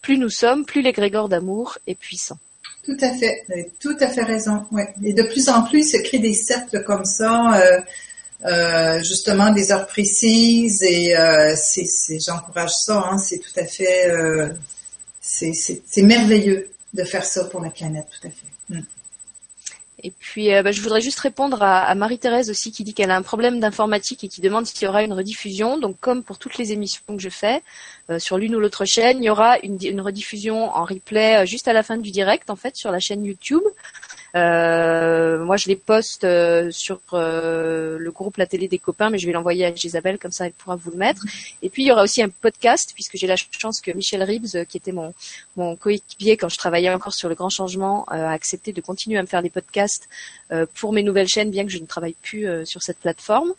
[0.00, 2.38] plus nous sommes, plus l'égrégore d'amour est puissant.
[2.84, 4.64] Tout à fait, vous avez tout à fait raison.
[5.02, 7.80] Et de plus en plus, il se crée des cercles comme ça, euh,
[8.44, 11.14] euh, justement des heures précises, et
[11.56, 13.08] c'est, j'encourage ça.
[13.10, 14.08] Hein, c'est tout à fait,
[15.32, 18.82] c'est, merveilleux de faire ça pour la planète, tout à fait.
[20.04, 23.16] Et puis, euh, bah, je voudrais juste répondre à, Marie-Thérèse aussi qui dit qu'elle a
[23.16, 25.78] un problème d'informatique et qui demande s'il y aura une rediffusion.
[25.78, 27.62] Donc, comme pour toutes les émissions que je fais
[28.10, 31.46] euh, sur l'une ou l'autre chaîne, il y aura une, une rediffusion en replay euh,
[31.46, 33.62] juste à la fin du direct, en fait, sur la chaîne YouTube.
[34.34, 39.18] Euh, moi, je les poste euh, sur euh, le groupe La Télé des copains, mais
[39.18, 41.22] je vais l'envoyer à Isabelle, comme ça elle pourra vous le mettre.
[41.60, 44.64] Et puis, il y aura aussi un podcast, puisque j'ai la chance que Michel Ribs,
[44.68, 45.12] qui était mon,
[45.56, 49.22] mon coéquipier quand je travaillais encore sur le grand changement, a accepté de continuer à
[49.22, 50.08] me faire des podcasts
[50.74, 53.52] pour mes nouvelles chaînes, bien que je ne travaille plus sur cette plateforme.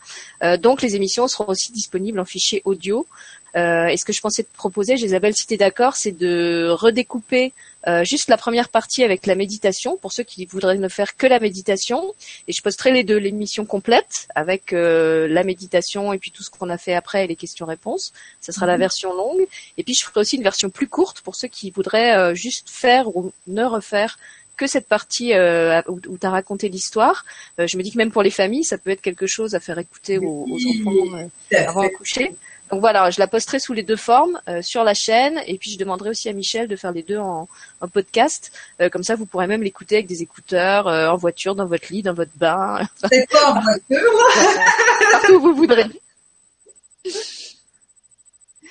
[0.58, 3.06] donc, les émissions seront aussi disponibles en fichier audio.
[3.54, 7.52] et ce que je pensais te proposer, Isabelle, si tu es d'accord, c'est de redécouper
[7.86, 11.26] euh, juste la première partie avec la méditation pour ceux qui voudraient ne faire que
[11.26, 12.14] la méditation.
[12.48, 16.50] Et je posterai les deux l'émission complète avec euh, la méditation et puis tout ce
[16.50, 18.12] qu'on a fait après et les questions-réponses.
[18.40, 18.80] Ça sera la mhm.
[18.80, 19.46] version longue.
[19.76, 22.70] Et puis je ferai aussi une version plus courte pour ceux qui voudraient euh, juste
[22.70, 24.18] faire ou ne refaire
[24.56, 27.24] que cette partie euh, où, tu as raconté l'histoire.
[27.58, 29.60] Euh, je me dis que même pour les familles, ça peut être quelque chose à
[29.60, 32.34] faire écouter aux, enfants avant de coucher.
[32.74, 35.78] Donc voilà, je la posterai sous les deux formes sur la chaîne et puis je
[35.78, 37.46] demanderai aussi à Michel de faire les deux en,
[37.92, 38.50] podcast.
[38.90, 42.14] comme ça, vous pourrez même l'écouter avec des écouteurs en voiture, dans votre lit, dans
[42.14, 42.80] votre bain.
[43.12, 44.10] C'est pas en voiture.
[45.12, 45.84] Partout où vous voudrez.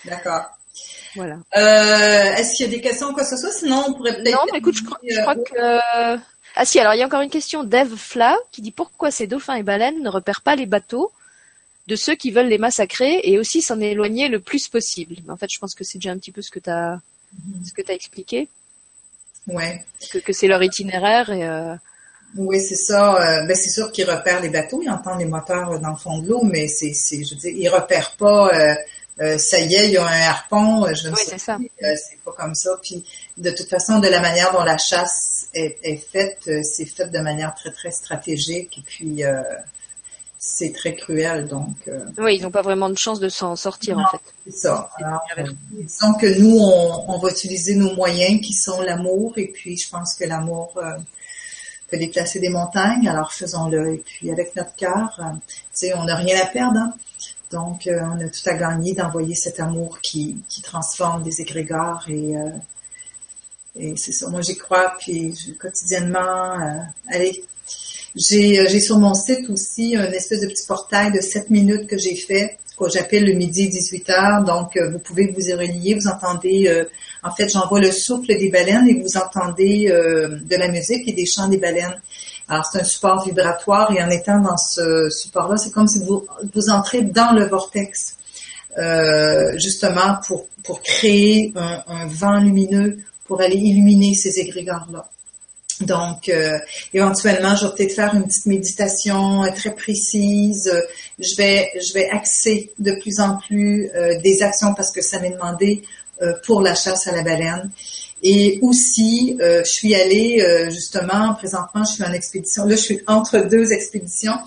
[0.04, 0.50] D'accord.
[1.16, 1.38] Voilà.
[1.56, 3.52] Euh, Est-ce qu'il y a des questions ou quoi que ce soit?
[3.52, 4.36] Sinon, on pourrait peut-être.
[4.36, 6.20] Non, mais écoute, je crois, je crois que.
[6.56, 9.28] Ah si, alors il y a encore une question d'Eve Fla qui dit pourquoi ces
[9.28, 11.12] dauphins et baleines ne repèrent pas les bateaux?
[11.88, 15.16] De ceux qui veulent les massacrer et aussi s'en éloigner le plus possible.
[15.30, 17.00] En fait, je pense que c'est déjà un petit peu ce que tu as,
[17.34, 17.66] mhm.
[17.66, 18.48] ce que as expliqué.
[19.48, 19.84] Ouais.
[20.12, 21.48] Que, que c'est leur itinéraire et.
[21.48, 21.76] Euh...
[22.36, 23.16] Oui, c'est ça.
[23.16, 26.18] Euh, ben, c'est sûr qu'ils repèrent les bateaux, ils entendent les moteurs dans le fond
[26.18, 28.50] de l'eau, mais c'est, c'est, je veux dire, ils repèrent pas.
[28.52, 28.74] Euh,
[29.22, 31.58] euh, ça y est, il y a un harpon, euh, je ne sais pas.
[31.58, 32.72] Euh, c'est pas comme ça.
[32.82, 33.06] Puis
[33.38, 37.20] de toute façon, de la manière dont la chasse est, est faite, c'est fait de
[37.20, 39.24] manière très très stratégique et puis
[40.46, 41.48] c'est très cruel.
[41.48, 41.76] Donc
[42.18, 44.22] oui, ils n'ont pas vraiment de chance de s'en sortir en fait.
[44.46, 44.90] C'est ça.
[44.98, 45.22] Alors,
[45.72, 49.90] disons que nous, on, on, va utiliser nos moyens qui sont l'amour et puis je
[49.90, 50.80] pense que l'amour
[51.90, 53.08] peut déplacer des montagnes.
[53.08, 56.78] Alors faisons-le et puis avec notre cœur, tu sais, on n'a rien à perdre.
[56.78, 56.94] Hein?
[57.54, 62.36] Donc, euh, on a tout à gagner d'envoyer cet amour qui, transforme des égrégores et,
[62.36, 62.50] euh,
[63.76, 64.28] et c'est ça.
[64.30, 66.80] Moi, j'y crois, puis quotidiennement, euh,
[67.10, 67.46] allez,
[68.16, 72.16] j'ai, sur mon site aussi un espèce de petit portail de 7 minutes que j'ai
[72.16, 74.44] fait, que j'appelle le midi 18 heures.
[74.44, 75.96] Donc, vous pouvez vous y relier.
[75.96, 76.86] Vous entendez,
[77.24, 81.26] en fait, j'envoie le souffle des baleines et vous entendez de la musique et des
[81.26, 81.96] chants des baleines.
[82.50, 86.26] Alors, c'est un support vibratoire et en étant dans ce support-là, c'est comme si vous,
[86.54, 88.18] vous entrez dans le vortex,
[88.78, 95.08] euh, justement pour, pour créer un, vent lumineux pour aller illuminer ces égrégores-là.
[95.86, 96.58] Donc, euh,
[96.94, 100.72] éventuellement, je vais peut-être faire une petite méditation très précise.
[101.20, 105.20] Je vais, je vais axer de plus en plus euh, des actions parce que ça
[105.20, 105.84] m'est demandé
[106.46, 107.70] pour la chasse à la baleine.
[108.24, 112.66] Et aussi, euh, je suis allée euh, justement, présentement, je suis en expédition.
[112.66, 114.38] Là, je suis entre deux expéditions.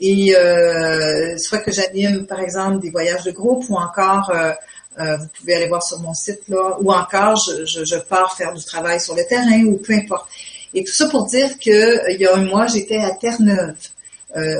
[0.00, 5.26] Et euh, soit que j'anime, par exemple, des voyages de groupe ou encore, euh, vous
[5.38, 8.98] pouvez aller voir sur mon site là, ou encore, je, je, pars faire du travail
[8.98, 10.28] sur le terrain ou peu importe.
[10.74, 13.76] Et tout ça pour dire que il y a un mois, j'étais à Terre-Neuve,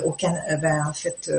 [0.05, 1.31] au Canada, ben, en fait,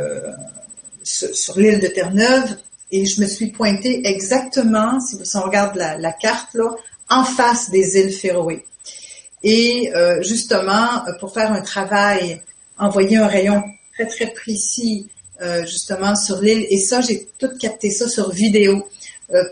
[1.04, 2.56] sur, sur l'île de Terre-Neuve,
[2.92, 6.76] et je me suis pointée exactement, si, on regarde la, carte là,
[7.10, 8.66] en face des îles Féroé.
[9.44, 12.42] Et euh, justement, euh, pour faire un travail,
[12.78, 13.64] envoyer un rayon
[13.94, 15.08] très très précis
[15.42, 16.66] euh, justement sur l'île.
[16.70, 18.88] Et ça, j'ai tout capté ça sur vidéo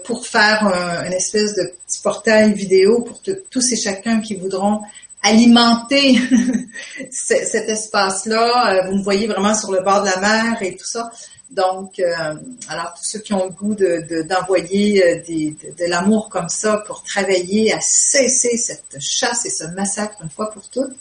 [0.06, 4.82] pour faire un, une espèce de petit portail vidéo pour tous et chacun qui voudront
[5.28, 6.20] alimenter
[7.12, 8.88] cet espace-là.
[8.88, 11.10] vous me voyez vraiment sur le bord de la mer et tout ça.
[11.50, 12.36] Donc, euh,
[12.68, 17.74] alors tous ceux qui ont le goût d'envoyer de, de, l'amour comme ça pour travailler
[17.74, 20.98] à cesser cette chasse et ce massacre une fois pour toutes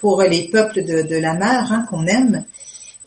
[0.00, 2.44] pour les peuples de, la mer hein, qu'on aime.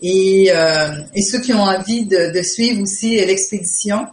[0.04, 4.08] Euh, et, ceux qui ont envie de, suivre aussi l'expédition.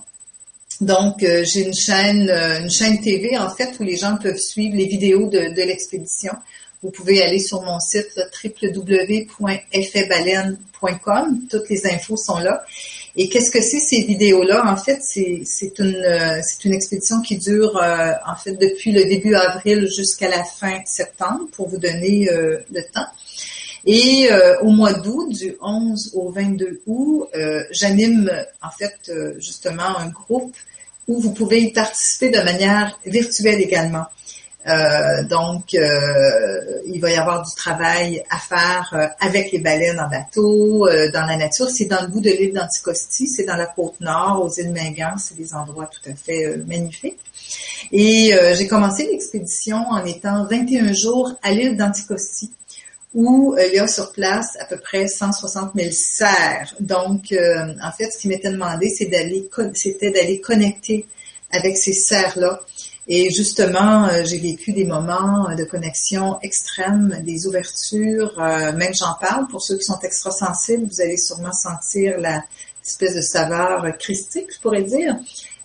[0.80, 4.74] Donc, euh, j'ai une chaîne, une chaîne TV en fait où les gens peuvent suivre
[4.76, 6.32] les vidéos de, l'expédition.
[6.82, 10.60] Vous pouvez aller sur mon site www.effetbaleine.com
[11.50, 12.64] toutes les infos sont là.
[13.16, 14.64] Et qu'est-ce que c'est ces vidéos-là?
[14.66, 19.34] En fait, c'est une, euh, une expédition qui dure euh, en fait depuis le début
[19.34, 23.06] avril jusqu'à la fin septembre pour vous donner euh, le temps.
[23.86, 24.28] Et
[24.62, 27.28] au mois d'août, du 11 au 22 août,
[27.70, 28.30] j'anime
[28.62, 30.54] en fait justement un groupe
[31.08, 34.06] où vous pouvez y participer de manière virtuelle également.
[34.66, 39.98] Euh, donc, euh, il va y avoir du travail à faire euh, avec les baleines
[39.98, 41.68] en bateau, dans la nature.
[41.70, 45.16] C'est dans le bout de l'île d'Anticosti, c'est dans la côte nord, aux îles Mingan.
[45.18, 47.18] C'est des endroits tout à fait magnifiques.
[47.90, 52.52] Et j'ai commencé l'expédition en étant 21 jours à l'île d'Anticosti,
[53.14, 56.74] où il y a sur place à peu près 160 000 cerfs.
[56.78, 61.06] Donc, en fait, ce qui m'était demandé, c'est d'aller, c'était d'aller connecter
[61.50, 62.60] avec ces cerfs-là
[63.12, 69.14] et justement, euh, j'ai vécu des moments de connexion extrême, des ouvertures, euh, même j'en
[69.20, 69.48] parle.
[69.48, 72.44] Pour ceux qui sont extrasensibles, vous allez sûrement sentir la
[72.86, 75.16] espèce de saveur christique, je pourrais dire.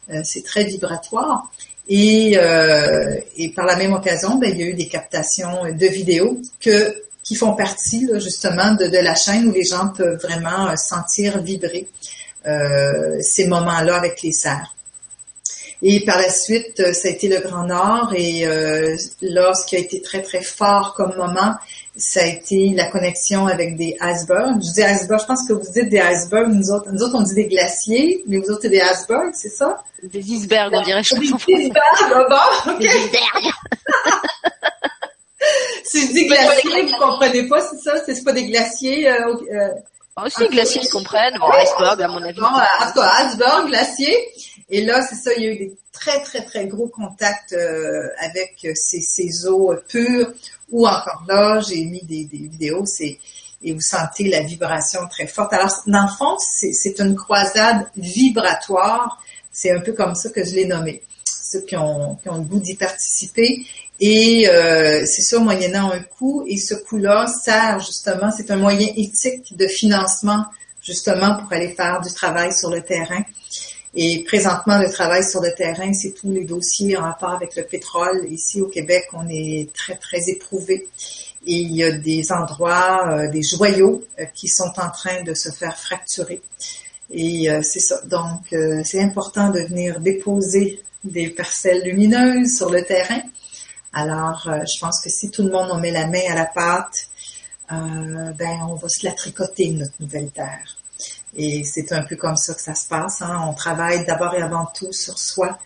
[0.09, 1.51] Euh, c'est très vibratoire.
[1.87, 6.41] Et, et par la même occasion, ben, il y a eu des captations de vidéos
[6.59, 6.95] que
[7.25, 11.87] qui font partie justement de, de, la chaîne où les gens peuvent vraiment sentir vibrer
[12.45, 14.75] ces moments-là avec les serres.
[15.81, 18.13] Et par la suite, euh, ça a été le Grand Nord.
[18.15, 21.53] Et euh, là, ce qui a été très, très fort comme moment,
[21.97, 24.55] ça a été la connexion avec des icebergs.
[24.61, 26.51] Je dis icebergs, je pense que vous dites des icebergs.
[26.53, 29.49] Nous autres, nous autres on dit des glaciers, mais vous autres, c'est des icebergs, c'est
[29.49, 29.83] ça?
[30.01, 31.03] Des icebergs, on dirait.
[31.03, 32.79] Je des icebergs, bon, ok.
[32.79, 33.53] Des icebergs.
[35.93, 37.93] je dis glaciers, vous comprenez pas, c'est ça?
[38.05, 39.69] C'est pas des glaciers, euh, euh,
[40.23, 41.37] aussi, glaciers, ils comprennent.
[41.39, 42.39] Bon, iceberg, à mon avis.
[42.39, 44.15] Bon, en tout cas, iceberg, glacier.
[44.69, 48.07] Et là, c'est ça, il y a eu des très, très, très gros contacts euh,
[48.19, 50.31] avec ces, ces eaux pures.
[50.71, 53.19] Ou encore là, j'ai mis des, des vidéos, c'est
[53.65, 55.51] et vous sentez la vibration très forte.
[55.53, 59.19] Alors, dans le fond, c'est une croisade vibratoire.
[59.51, 61.01] C'est un peu comme ça que je l'ai nommé.
[61.25, 63.65] Ceux qui ont, qui ont le goût d'y participer.
[63.99, 66.45] Et euh, c'est ça, moyennant un coût.
[66.47, 70.45] Et ce coût-là sert justement, c'est un moyen éthique de financement
[70.81, 73.23] justement pour aller faire du travail sur le terrain.
[73.95, 77.63] Et présentement, le travail sur le terrain, c'est tous les dossiers en rapport avec le
[77.63, 78.27] pétrole.
[78.29, 80.87] Ici au Québec, on est très, très éprouvé.
[81.47, 85.33] Et il y a des endroits, euh, des joyaux euh, qui sont en train de
[85.33, 86.41] se faire fracturer.
[87.11, 88.01] Et euh, c'est ça.
[88.05, 93.21] Donc, euh, c'est important de venir déposer des parcelles lumineuses sur le terrain.
[93.95, 96.45] Alors, euh, je pense que si tout le monde en met la main à la
[96.45, 97.09] pâte,
[97.69, 100.77] ben, on va se la tricoter, notre nouvelle terre.
[101.35, 103.21] Et c'est un peu comme ça que ça se passe.
[103.21, 103.43] Hein.
[103.49, 105.57] On travaille d'abord et avant tout sur soi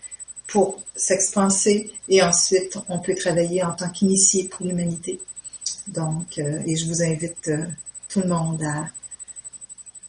[0.48, 5.20] pour s'expanser et ensuite on peut travailler en tant qu'initié pour l'humanité.
[5.86, 7.66] Donc, euh, et je vous invite euh,
[8.08, 8.86] tout le monde à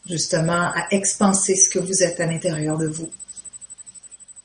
[0.06, 3.10] justement à expanser ce que vous êtes à l'intérieur de vous.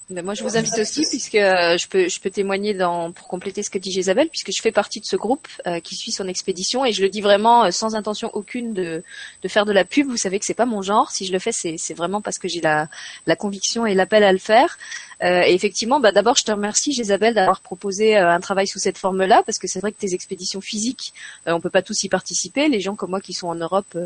[0.09, 3.27] Mais moi, je vous invite aussi, puisque euh, je peux, je peux témoigner dans, pour
[3.27, 6.13] compléter ce que dit Isabelle, puisque je fais partie de ce groupe euh, qui suit
[6.13, 9.03] son expédition, et je le dis vraiment euh, sans intention aucune de,
[9.43, 10.07] de faire de la pub.
[10.07, 11.11] Vous savez que c'est pas mon genre.
[11.11, 12.87] Si je le fais, c'est, vraiment parce que j'ai la,
[13.25, 14.77] la conviction et l'appel à le faire.
[15.19, 19.41] Et effectivement, bah, d'abord, je te remercie, Isabelle, d'avoir proposé un travail sous cette forme-là,
[19.47, 21.11] parce que c'est vrai que tes expéditions physiques,
[21.47, 22.69] on peut pas tous y participer.
[22.69, 23.97] Les gens comme moi qui sont en Europe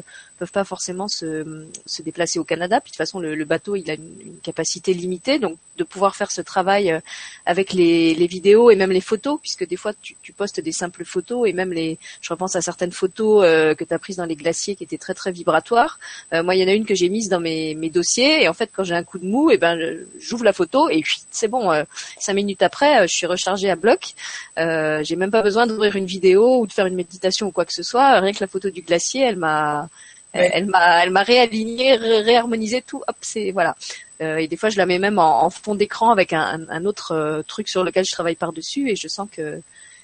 [0.42, 2.82] peuvent pas forcément se, se déplacer au Canada.
[2.82, 6.32] Puis de toute façon, le, bateau, il a une, capacité limitée, donc de pouvoir faire
[6.32, 7.00] ce travail euh,
[7.46, 11.06] avec les, les, vidéos et même les photos, puisque des fois tu, postes des simples
[11.06, 14.26] photos et même les, je repense à certaines photos euh, que tu as prises dans
[14.26, 16.00] les glaciers qui étaient très très vibratoires.
[16.34, 18.48] Euh, moi, il y en a une que j'ai mise dans mes, mes, dossiers et
[18.48, 19.78] en fait, quand j'ai un coup de mou, et eh ben
[20.20, 21.70] j'ouvre la photo et c'est bon.
[22.18, 24.16] Cinq minutes après, je suis rechargée à bloc.
[24.58, 27.74] J'ai même pas besoin d'ouvrir une vidéo ou de faire une méditation ou quoi que
[27.74, 28.20] ce soit.
[28.20, 29.90] Rien que la photo du glacier, elle m'a
[30.34, 33.04] elle m'a elle m'a réaligné, réharmonisé tout.
[33.08, 33.76] Hop, c'est voilà.
[34.22, 36.86] Euh, et des fois, je la mets même en, en fond d'écran avec un, un
[36.86, 39.62] autre euh, truc sur lequel je travaille par dessus, et je sens que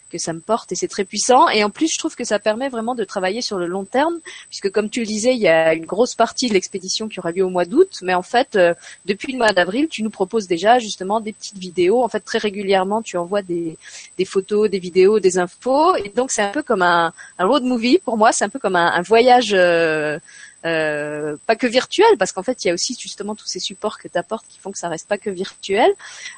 [0.09, 1.49] que ça me porte et c'est très puissant.
[1.49, 4.19] Et en plus, je trouve que ça permet vraiment de travailler sur le long terme,
[4.49, 7.31] puisque comme tu le disais, il y a une grosse partie de l'expédition qui aura
[7.31, 8.73] lieu au mois d'août, mais en fait, euh,
[9.05, 12.03] depuis le mois d'avril, tu nous proposes déjà justement des petites vidéos.
[12.03, 13.77] En fait, très régulièrement, tu envoies des,
[14.17, 17.63] des photos, des vidéos, des infos, et donc c'est un peu comme un, un road
[17.63, 18.31] movie pour moi.
[18.31, 19.53] C'est un peu comme un, un voyage.
[19.53, 20.19] Euh,
[20.67, 23.97] euh, pas que virtuel, parce qu'en fait, il y a aussi justement tous ces supports
[23.97, 25.91] que tu apportes qui font que ça reste pas que virtuel,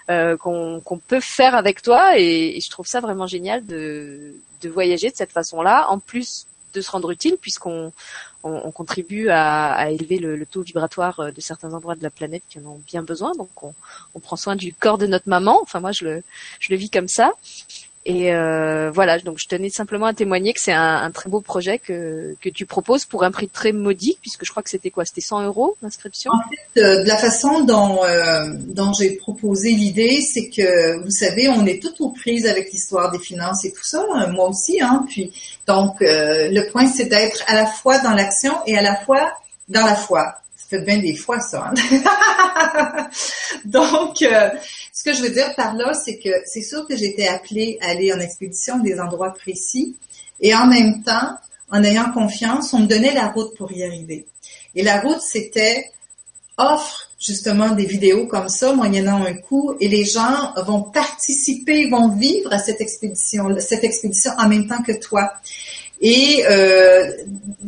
[0.10, 5.10] euh, qu'on peut faire avec toi, et, je trouve ça vraiment génial de, de voyager
[5.10, 7.92] de cette façon-là, en plus de se rendre utile, puisqu'on
[8.44, 12.44] on, on contribue à, élever le, le, taux vibratoire de certains endroits de la planète
[12.50, 13.74] qui en ont bien besoin, donc on,
[14.14, 16.24] on prend soin du corps de notre maman, enfin moi je le,
[16.60, 17.34] je le vis comme ça,
[18.10, 21.78] et euh, voilà, donc je tenais simplement à témoigner que c'est un, très beau projet
[21.78, 25.06] que, que tu proposes pour un prix très modique, puisque je crois que c'était quoi?
[25.06, 26.32] C'était 100 euros l'inscription?
[26.32, 31.12] En fait, euh, de la façon dont, euh, dont j'ai proposé l'idée, c'est que, vous
[31.12, 34.82] savez, on est toutes aux prises avec l'histoire des finances et tout ça, moi aussi.
[34.82, 35.32] Hein, puis,
[35.68, 39.34] donc, le point, c'est d'être à la fois dans l'action et à la fois
[39.68, 40.34] dans la foi
[40.70, 41.72] fait bien des fois ça.
[41.72, 43.10] Hein.
[43.66, 44.50] Donc, euh,
[44.94, 47.90] ce que je veux dire par là, c'est que c'est sûr que j'étais appelée à
[47.90, 49.96] aller en expédition des endroits précis
[50.40, 51.38] et en même temps,
[51.72, 54.26] en ayant confiance, on me donnait la route pour y arriver.
[54.76, 55.92] Et la route, c'était
[56.58, 62.10] offre justement des vidéos comme ça, moyennant un coût, et les gens vont participer, vont
[62.10, 65.32] vivre à cette expédition, cette expédition en même temps que toi.
[66.02, 67.12] Et euh,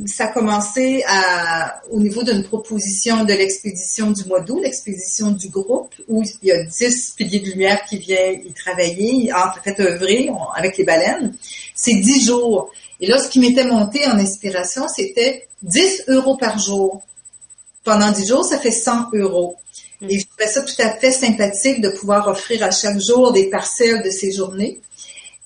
[0.05, 5.49] ça a commencé à, au niveau d'une proposition de l'expédition du mois d'août, l'expédition du
[5.49, 9.79] groupe, où il y a 10 piliers de lumière qui viennent y travailler, en fait
[9.81, 11.33] œuvrer avec les baleines.
[11.75, 12.71] C'est 10 jours.
[13.01, 17.01] Et là, ce qui m'était monté en inspiration, c'était 10 euros par jour.
[17.83, 19.57] Pendant 10 jours, ça fait 100 euros.
[20.07, 23.49] Et je trouvais ça tout à fait sympathique de pouvoir offrir à chaque jour des
[23.49, 24.79] parcelles de ces journées.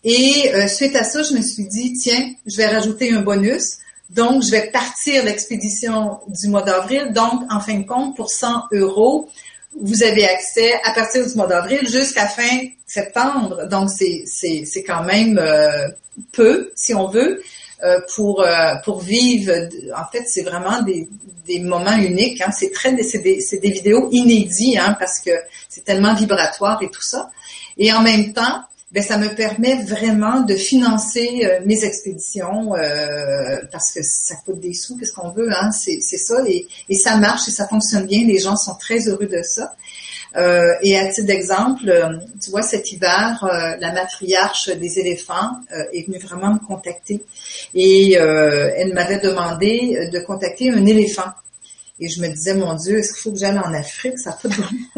[0.08, 3.78] Et euh, suite à ça, je me suis dit, tiens, je vais rajouter un bonus.
[4.12, 7.12] Donc, je vais partir l'expédition du mois d'avril.
[7.12, 9.28] Donc, en fin de compte, pour 100 euros,
[9.82, 13.68] vous avez accès à partir du mois d'avril jusqu'à fin septembre.
[13.68, 15.88] Donc, c'est quand même euh,
[16.34, 17.42] peu, si on veut,
[17.84, 18.46] euh, pour,
[18.84, 19.52] pour vivre.
[19.98, 21.10] En fait, c'est vraiment des,
[21.48, 22.42] des moments uniques.
[22.42, 22.52] Hein.
[22.52, 22.70] C'est
[23.24, 25.32] des, des, vidéos inédites hein, parce que
[25.68, 27.32] c'est tellement vibratoire et tout ça.
[27.80, 28.62] Et en même temps,
[28.96, 34.62] ben, ça me permet vraiment de financer euh, mes expéditions euh, parce que ça coûte
[34.62, 38.06] des sous, qu'est-ce qu'on veut, hein, c'est ça, et, et, ça marche et ça fonctionne
[38.06, 39.76] bien, les gens sont très heureux de ça.
[40.38, 43.46] Euh, et à titre d'exemple, tu vois, cet hiver,
[43.80, 45.52] la matriarche des éléphants
[45.92, 47.22] est venue vraiment me contacter
[47.74, 51.32] et elle m'avait demandé de contacter un éléphant.
[51.98, 54.20] Et je me disais, mon Dieu, est-ce qu'il faut que j'aille en Afrique?
[54.20, 54.50] Ça peut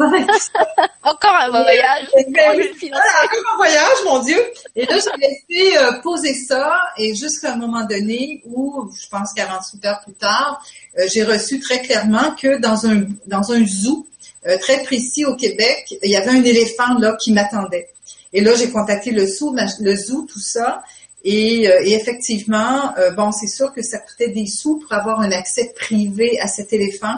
[1.04, 2.08] Encore un voyage.
[2.12, 4.38] encore un voyage, mon Dieu.
[4.74, 9.32] Et là, j'ai laissé euh, poser ça et jusqu'à un moment donné où, je pense
[9.32, 10.60] 48 heures plus tard,
[10.98, 14.06] euh, j'ai reçu très clairement que dans un, dans un zoo
[14.46, 17.88] euh, très précis au Québec, il y avait un éléphant là qui m'attendait.
[18.32, 20.82] Et là, j'ai contacté le zoo, le zoo, tout ça.
[21.24, 25.20] Et, euh, et effectivement, euh, bon, c'est sûr que ça coûtait des sous pour avoir
[25.20, 27.16] un accès privé à cet éléphant.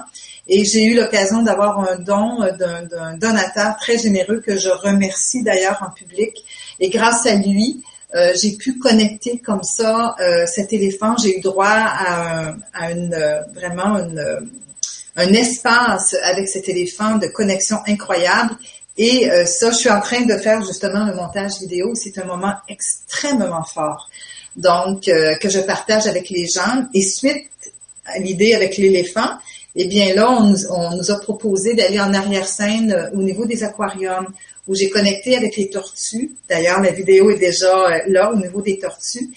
[0.48, 5.43] Et j'ai eu l'occasion d'avoir un don euh, d'un donateur très généreux que je remercie
[5.43, 6.32] d'ailleurs en public.
[6.81, 7.82] Et grâce à lui,
[8.43, 10.16] j'ai pu connecter comme ça
[10.47, 11.14] cet éléphant.
[11.16, 13.16] J'ai eu droit à, à une,
[13.55, 14.51] vraiment une,
[15.14, 18.56] un espace avec cet éléphant de connexion incroyable.
[19.02, 21.94] Et euh, ça, je suis en train de faire justement le montage vidéo.
[21.94, 24.10] C'est un moment extrêmement fort.
[24.56, 26.85] Donc, euh, que je partage avec les gens.
[26.93, 27.48] Et suite
[28.05, 29.31] à l'idée avec l'éléphant,
[29.74, 34.27] eh bien là, on nous, a proposé d'aller en arrière-scène euh, au niveau des aquariums,
[34.68, 36.32] où j'ai connecté avec les tortues.
[36.51, 39.31] D'ailleurs, la vidéo est déjà là au niveau des tortues.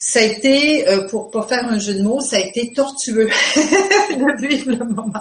[0.00, 4.46] Ça a été, pour pas faire un jeu de mots, ça a été tortueux de
[4.46, 5.12] vivre le moment.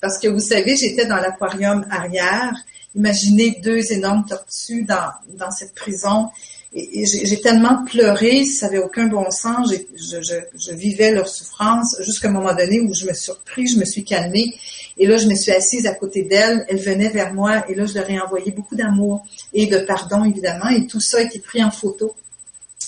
[0.00, 2.54] Parce que vous savez, j'étais dans l'aquarium arrière
[2.96, 6.30] Imaginez deux énormes tortues dans, dans cette prison.
[6.72, 9.72] Et, j'ai tellement pleuré, ça n'avait aucun bon sens.
[9.72, 13.66] Je, je, je, vivais leur souffrance jusqu'à un moment donné où je me suis repris,
[13.66, 14.54] je me suis calmée.
[14.98, 16.64] Et là, je me suis assise à côté d'elle.
[16.68, 20.24] Elle venait vers moi et là, je leur ai envoyé beaucoup d'amour et de pardon,
[20.24, 20.68] évidemment.
[20.68, 22.14] Et tout ça a été pris en photo.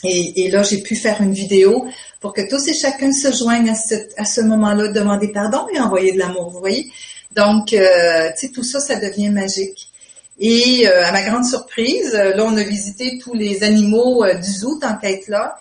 [0.05, 1.87] Et, et là, j'ai pu faire une vidéo
[2.21, 5.81] pour que tous et chacun se joignent à ce, à ce moment-là, demander pardon et
[5.81, 6.91] envoyer de l'amour, vous voyez?
[7.33, 9.88] Donc, euh, tu sais, tout ça, ça devient magique.
[10.39, 14.35] Et euh, à ma grande surprise, euh, là, on a visité tous les animaux euh,
[14.35, 15.57] du zoo tant qu'à être là.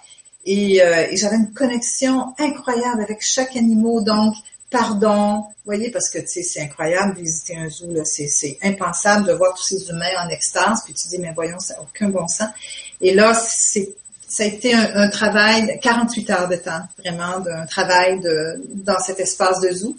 [0.46, 4.02] Et, et j'avais une connexion incroyable avec chaque animal.
[4.06, 4.34] Donc,
[4.70, 9.28] pardon, vous voyez, parce que tu sais, c'est incroyable de visiter un zoo, c'est impensable
[9.28, 12.08] de voir tous ces humains en extase, puis tu dis, mais voyons, ça n'a aucun
[12.08, 12.48] bon sens.
[13.02, 13.90] Et là, c'est
[14.30, 19.00] ça a été un, un, travail, 48 heures de temps, vraiment, d'un travail de, dans
[19.00, 19.98] cet espace de zoo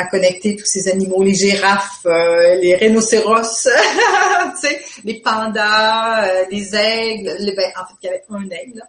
[0.00, 3.68] à connecter tous ces animaux, les girafes, euh, les rhinocéros,
[5.04, 7.36] les pandas, euh, les aigles.
[7.38, 8.82] Les, ben, en fait, il y avait un aigle.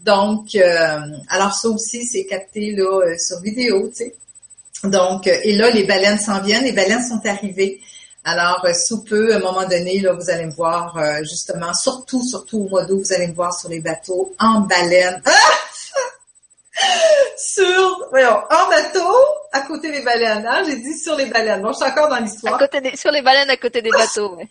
[0.00, 0.98] Donc, euh,
[1.28, 4.14] alors ça aussi, c'est capté là sur vidéo, tu sais.
[4.84, 7.80] Donc, et là, les baleines s'en viennent, les baleines sont arrivées.
[8.24, 12.60] Alors, sous peu, à un moment donné, là, vous allez me voir justement, surtout, surtout
[12.60, 15.20] au mois d'août, vous allez me voir sur les bateaux en baleine.
[15.26, 15.30] Ah!
[17.36, 19.14] Sur, voyons, en bateau,
[19.52, 20.46] à côté des baleines.
[20.46, 20.62] Hein?
[20.66, 21.62] J'ai dit sur les baleines.
[21.62, 22.60] Bon, je suis encore dans l'histoire.
[22.94, 24.38] sur les baleines à côté des bateaux.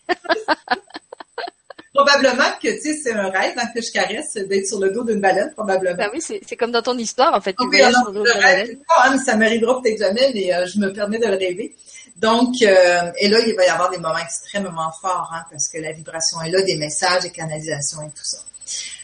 [1.94, 5.04] probablement que, tu sais, c'est un rêve hein, que je caresse d'être sur le dos
[5.04, 5.98] d'une baleine, probablement.
[5.98, 7.54] Ben oui, c'est comme dans ton histoire, en fait.
[7.54, 8.78] Tu okay, sur le dos d'une baleine.
[8.98, 11.76] Hein, ça m'arrivera peut-être jamais, mais euh, je me permets de le rêver.
[12.18, 15.78] Donc, euh, et là, il va y avoir des moments extrêmement forts, hein, parce que
[15.80, 18.40] la vibration est là, des messages, des canalisations et tout ça.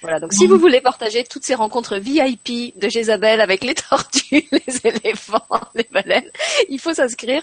[0.01, 4.45] Voilà, donc si vous voulez partager toutes ces rencontres VIP de Jézabel avec les tortues,
[4.51, 5.41] les éléphants,
[5.75, 6.29] les baleines,
[6.69, 7.41] il faut s'inscrire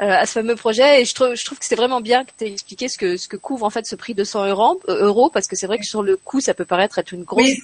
[0.00, 1.02] euh, à ce fameux projet.
[1.02, 3.16] Et je trouve, je trouve que c'est vraiment bien que tu aies expliqué ce que,
[3.16, 5.66] ce que couvre en fait ce prix de 100 euros, euh, euros parce que c'est
[5.66, 7.62] vrai que sur le coup, ça peut paraître être une grosse oui,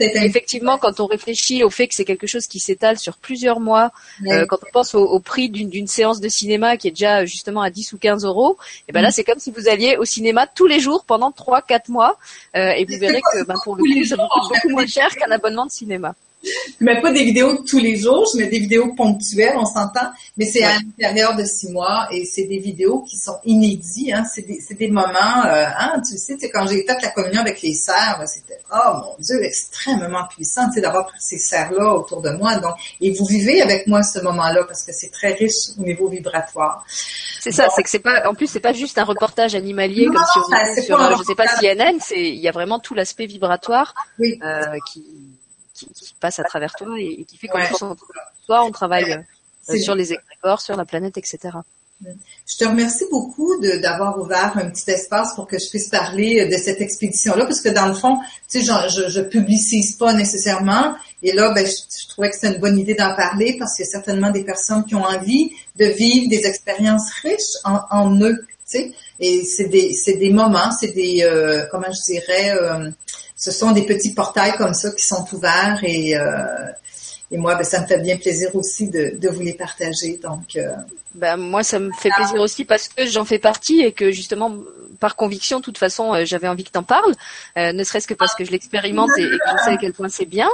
[0.00, 3.92] Effectivement, quand on réfléchit au fait que c'est quelque chose qui s'étale sur plusieurs mois,
[4.26, 7.70] euh, quand on pense au, prix d'une séance de cinéma qui est déjà justement à
[7.70, 8.56] 10 ou 15 euros,
[8.88, 9.12] et ben là, mm.
[9.12, 12.16] c'est comme si vous alliez au cinéma tous les jours pendant 3-4 mois
[12.54, 15.66] et vous verrez que ben, pour le coup, ça coûte beaucoup moins cher qu'un abonnement
[15.66, 16.14] de cinéma.
[16.42, 20.10] Je mets pas des vidéos tous les jours, je mets des vidéos ponctuelles, on s'entend,
[20.36, 24.24] mais c'est à l'intérieur de six mois et c'est des vidéos qui sont inédits, hein,
[24.24, 27.74] c'est des, des, moments, euh, hein, tu sais, quand j'ai fait la communion avec les
[27.74, 32.56] sœurs, c'était, oh mon Dieu, extrêmement puissant, tu sais, d'avoir ces sœurs-là autour de moi,
[32.56, 36.08] donc, et vous vivez avec moi ce moment-là parce que c'est très riche au niveau
[36.08, 36.84] vibratoire.
[37.40, 40.16] C'est ça, c'est que c'est pas, en plus, c'est pas juste un reportage animalier comme
[40.16, 42.94] si on était sur, euh, je sais pas, CNN, c'est, il y a vraiment tout
[42.94, 45.04] l'aspect vibratoire, euh, qui,
[45.86, 47.96] qui, passe à travers toi et, qui fait qu'on ouais.
[48.46, 49.24] toi, on travaille
[49.68, 51.58] euh, sur les égrégores, sur la planète, etc.
[52.46, 56.56] Je te remercie beaucoup d'avoir ouvert un petit espace pour que je puisse parler de
[56.56, 58.18] cette expédition-là, parce que dans le fond,
[58.50, 60.94] tu sais, je, je, publicise pas nécessairement.
[61.22, 63.88] Et là, ben, je, trouvais que c'était une bonne idée d'en parler parce qu'il y
[63.88, 68.38] a certainement des personnes qui ont envie de vivre des expériences riches en, en eux,
[68.40, 68.92] tu sais.
[69.20, 72.90] Et c'est des, c'est des moments, c'est des, euh, comment je dirais, euh,
[73.42, 76.66] ce sont des petits portails comme ça qui sont ouverts et euh,
[77.32, 80.20] et moi, ben, ça me fait bien plaisir aussi de, de vous les partager.
[80.22, 80.58] Donc,
[81.14, 84.54] ben, moi, ça me fait plaisir aussi parce que j'en fais partie et que justement,
[85.02, 87.12] par conviction, de toute façon, euh, j'avais envie que t'en parles,
[87.58, 90.08] euh, ne serait-ce que parce que je l'expérimente et, que je sais à quel point
[90.08, 90.48] c'est bien.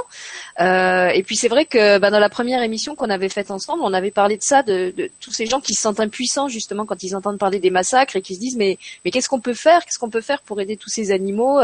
[0.59, 3.83] Euh, et puis c'est vrai que ben, dans la première émission qu'on avait faite ensemble,
[3.83, 6.87] on avait parlé de ça, de, de, tous ces gens qui se sentent impuissants justement
[6.87, 9.53] quand ils entendent parler des massacres et qui se disent mais mais qu'est-ce qu'on peut
[9.53, 11.59] faire, qu'est-ce qu'on peut faire pour aider tous ces animaux?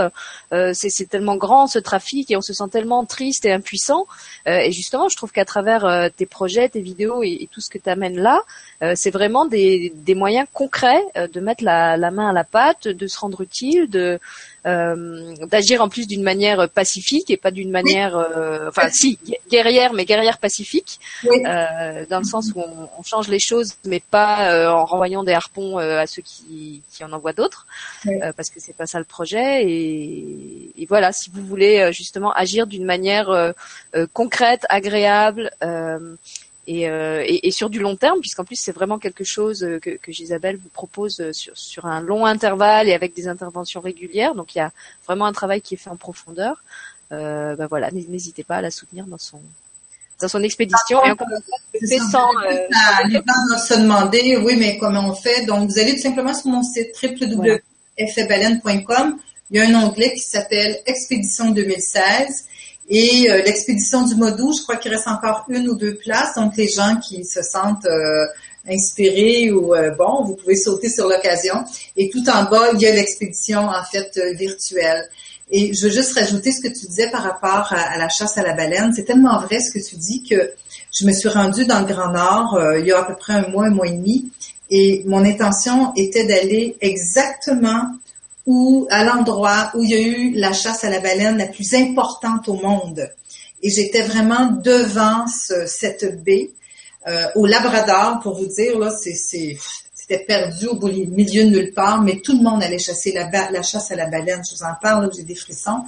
[0.52, 4.06] C'est tellement grand ce trafic et on se sent tellement triste et impuissant.
[4.46, 7.90] et justement, je trouve qu'à travers tes projets, tes vidéos et, tout ce que tu
[7.90, 8.42] amènes là,
[8.96, 13.42] c'est vraiment des, moyens concrets de mettre la, main à la pâte, de se rendre
[13.42, 14.20] utile, de
[14.66, 18.16] euh, d'agir en plus d'une manière pacifique et pas d'une manière,
[18.68, 19.20] enfin si
[19.50, 24.86] guerrière, mais guerrière pacifique, dans le sens où on, change les choses, mais pas en
[24.86, 27.68] renvoyant des harpons à ceux qui, en envoient d'autres,
[28.36, 29.64] parce que c'est pas ça le projet.
[29.66, 33.54] Et, et, voilà, si vous voulez justement agir d'une manière
[34.14, 35.52] concrète, agréable.
[35.64, 36.16] Euh,
[36.68, 40.12] et, et, sur du long terme, puisqu'en plus c'est vraiment quelque chose euh, que, que
[40.12, 44.34] Gisabelle vous propose euh, sur, sur, un long intervalle et avec des interventions régulières.
[44.34, 44.72] Donc il y a
[45.06, 46.64] vraiment un travail qui est fait en profondeur.
[47.12, 49.40] Euh, ben voilà, n'hésitez pas à la soutenir dans son
[50.20, 51.06] dans son expédition.
[51.06, 51.28] et encore
[51.80, 52.30] fait sans.
[52.30, 52.68] Euh...
[53.10, 55.46] Les gens se demander, oui, mais comment on fait?
[55.46, 57.60] Donc vous allez tout simplement sur mon site www.fbalen.com.
[59.52, 62.46] Il y a un onglet qui s'appelle Expédition 2016
[62.88, 66.36] et euh, l'expédition du d'août, je crois qu'il reste encore une ou deux places.
[66.36, 68.26] Donc, les gens qui se sentent euh,
[68.68, 71.56] inspirés ou euh, bon, vous pouvez sauter sur l'occasion.
[71.98, 75.10] Et tout en bas, il y a l'expédition en fait virtuelle.
[75.50, 78.44] Et je veux juste rajouter ce que tu disais par rapport à, la chasse à
[78.44, 78.94] la baleine.
[78.96, 80.54] C'est tellement vrai ce que tu dis que
[80.92, 83.48] je me suis rendue dans le Grand Nord il y a à peu près un
[83.50, 84.32] mois, un mois et demi.
[84.72, 87.92] Et mon intention était d'aller exactement
[88.46, 91.74] où, à l'endroit où il y a eu la chasse à la baleine la plus
[91.74, 93.10] importante au monde.
[93.64, 96.52] Et j'étais vraiment devant cette baie,
[97.08, 102.20] euh, au Labrador, pour vous dire, là, c'était perdu au milieu de nulle part, mais
[102.20, 104.42] tout le monde allait chasser la, la chasse à la baleine.
[104.48, 105.84] Je vous en parle, j'ai des frissons.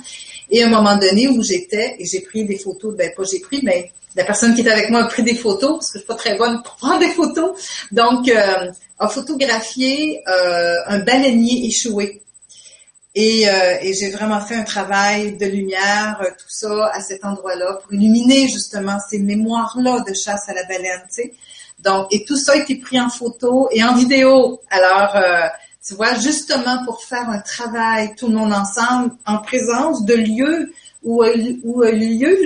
[0.50, 3.40] Et à un moment donné où j'étais, et j'ai pris des photos, ben pas j'ai
[3.40, 6.04] pris, mais la personne qui était avec moi a pris des photos, parce que je
[6.04, 7.52] suis pas très bonne pour prendre des photos.
[7.92, 12.22] Donc, euh, a photographié euh, un baleinier échoué.
[13.18, 17.80] Euh, et, j'ai vraiment fait un travail de lumière, euh, tout ça, à cet endroit-là,
[17.82, 21.34] pour illuminer justement ces mémoires-là de chasse à la baleine, tu sais.
[21.80, 24.62] Donc, et tout ça a été pris en photo et en vidéo.
[24.70, 25.48] Alors, euh,
[25.86, 30.74] tu vois, justement pour faire un travail, tout le monde ensemble, en présence de lieux
[31.04, 32.38] où, où a eu lieu,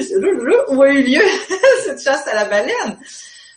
[0.69, 1.21] où a eu lieu
[1.85, 2.97] cette chasse à la baleine.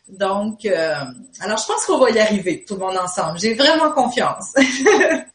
[0.08, 3.38] Donc, alors je pense qu'on va y arriver, tout le monde ensemble.
[3.40, 4.54] J'ai vraiment confiance.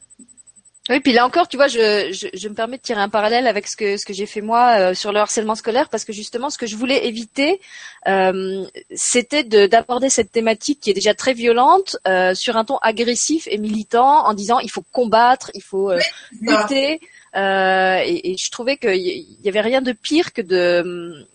[0.89, 3.45] Oui, puis là encore, tu vois, je, je, je, me permets de tirer un parallèle
[3.45, 6.13] avec ce que ce que j'ai fait moi euh, sur le harcèlement scolaire, parce que
[6.13, 7.61] justement, ce que je voulais éviter,
[8.07, 13.47] euh, c'était d'aborder cette thématique qui est déjà très violente euh, sur un ton agressif
[13.51, 15.99] et militant, en disant il faut combattre, il faut euh,
[16.41, 16.99] lutter.
[17.35, 21.27] Et, et, je trouvais qu'il y avait rien de pire que de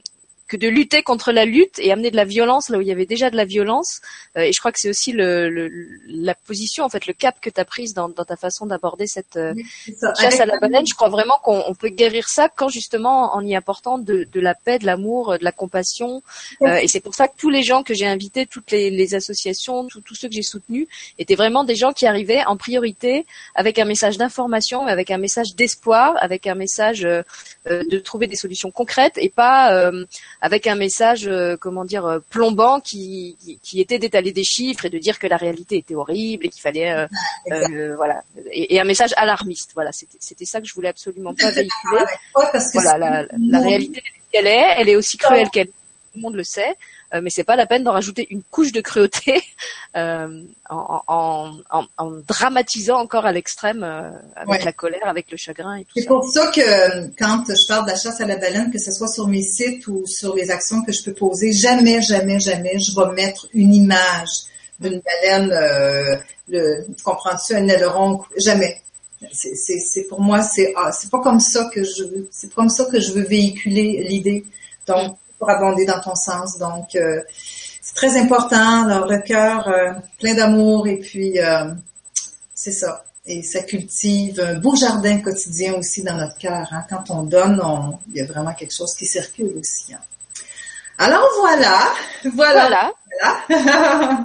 [0.54, 2.92] que de lutter contre la lutte et amener de la violence là où il y
[2.92, 4.00] avait déjà de la violence.
[4.36, 5.70] Euh, et je crois que c'est aussi le, le,
[6.06, 9.06] la position, en fait, le cap que tu as prise dans, dans ta façon d'aborder
[9.06, 9.54] cette, euh,
[10.20, 10.86] chasse à la baleine.
[10.86, 14.54] Je crois vraiment qu'on peut guérir ça quand justement en y apportant de, de la
[14.54, 16.22] paix, de l'amour, de la compassion.
[16.62, 19.14] Euh, et c'est pour ça que tous les gens que j'ai invités, toutes les, les
[19.14, 20.86] associations, tous ceux que j'ai soutenus,
[21.18, 25.54] étaient vraiment des gens qui arrivaient en priorité avec un message d'information, avec un message
[25.56, 27.00] d'espoir, avec un message
[27.66, 29.90] de trouver des solutions concrètes et pas
[30.44, 34.90] avec un message, euh, comment dire, euh, plombant qui, qui, était d'étaler des chiffres et
[34.90, 37.08] de dire que la réalité était horrible et qu'il fallait,
[37.50, 38.22] euh, voilà,
[38.52, 39.70] et, un message alarmiste.
[39.72, 42.04] Voilà, c'était ça que je voulais absolument pas véhiculer.
[42.74, 45.68] voilà, la, la réalité qu'elle est, elle est aussi cruelle qu'elle.
[45.68, 46.76] Tout le monde le sait.
[47.14, 49.40] Euh, mais c'est pas la peine d'en rajouter une couche de cruauté
[49.96, 51.52] euh, en,
[52.26, 56.24] dramatisant encore à l'extrême euh, avec la colère, avec le chagrin et tout C'est pour
[56.24, 59.28] ça que quand je parle de la chasse à la baleine, que ce soit sur
[59.28, 63.12] mes sites ou sur les actions que je peux poser, jamais, jamais, jamais je vais
[63.12, 64.30] mettre une image
[64.80, 65.50] d'une baleine,
[66.48, 68.80] le, tu comprends-tu, un aileron, jamais.
[69.32, 73.12] C'est pour moi, c'est ah, pas comme ça que je c'est comme ça que je
[73.12, 74.44] veux véhiculer l'idée.
[74.86, 76.58] Donc pour abonder dans ton sens.
[76.58, 77.20] Donc, euh,
[77.82, 78.84] c'est très important.
[78.84, 79.72] Alors, le cœur
[80.18, 81.38] plein d'amour et puis
[82.54, 83.04] c'est ça.
[83.26, 86.68] Et ça cultive un beau jardin quotidien aussi dans notre cœur.
[86.70, 86.84] Hein.
[86.90, 87.60] Quand on donne,
[88.10, 89.94] il y a vraiment quelque chose qui circule aussi.
[89.94, 90.00] Hein.
[90.98, 91.92] Alors voilà,
[92.34, 92.92] voilà.
[93.18, 94.24] voilà.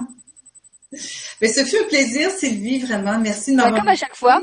[1.40, 3.18] Mais ce fut un plaisir, Sylvie, vraiment.
[3.18, 3.80] Merci de m'avoir.
[3.80, 4.42] Comme à chaque fois.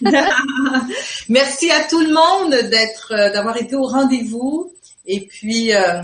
[1.28, 4.72] Merci à tout le monde d'être, euh, d'avoir été au rendez-vous.
[5.06, 6.02] Et puis, euh,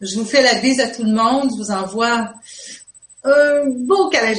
[0.00, 1.50] je vous fais la bise à tout le monde.
[1.52, 2.32] Je vous envoie
[3.24, 4.34] un beau câlin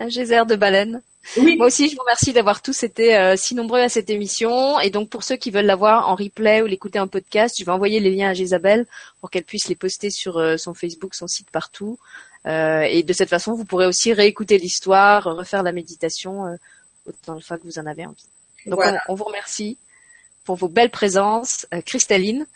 [0.00, 1.02] un geyser de baleine.
[1.36, 4.78] Moi aussi, je vous remercie d'avoir tous été euh, si nombreux à cette émission.
[4.80, 7.64] Et donc, pour ceux qui veulent la voir en replay ou l'écouter en podcast, je
[7.64, 8.86] vais envoyer les liens à Jésabelle
[9.20, 11.98] pour qu'elle puisse les poster sur euh, son Facebook, son site partout.
[12.46, 16.56] Euh, et de cette façon, vous pourrez aussi réécouter l'histoire, refaire la méditation
[17.06, 18.26] autant de fois que vous en avez envie.
[18.66, 19.78] Donc, on, vous remercie
[20.46, 22.46] pour vos belles présences cristalline.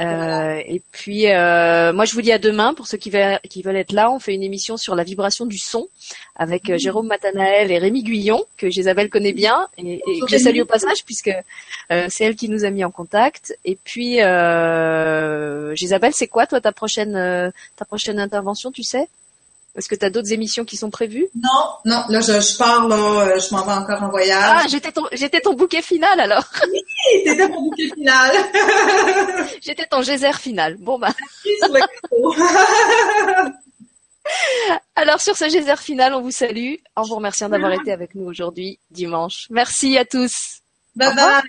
[0.00, 3.12] Euh, et puis, euh, moi, je vous dis à demain pour ceux qui,
[3.50, 4.10] qui, veulent être là.
[4.10, 5.88] On fait une émission sur la vibration du son
[6.36, 10.38] avec euh, Jérôme Matanael et Rémi Guyon, que Isabelle connaît bien et, et que je
[10.38, 11.32] salue au passage puisque
[12.08, 13.56] c'est elle qui nous a mis en contact.
[13.64, 19.08] Et puis, euh, Isabelle, c'est quoi toi ta prochaine ta prochaine intervention, tu sais?
[19.76, 21.28] Est-ce que tu as d'autres émissions qui sont prévues?
[21.34, 24.42] Non, non, là je, je pars, là, euh, je m'en vais encore en voyage.
[24.42, 26.44] Ah, j'étais ton, j'étais ton bouquet final alors.
[26.72, 28.30] Oui, t'étais mon bouquet final.
[29.62, 30.76] j'étais ton geyser final.
[30.78, 31.12] Bon bah.
[34.96, 38.26] alors sur ce geyser final, on vous salue en vous remerciant d'avoir été avec nous
[38.26, 39.46] aujourd'hui, dimanche.
[39.50, 40.60] Merci à tous.
[40.96, 41.42] Bye bye.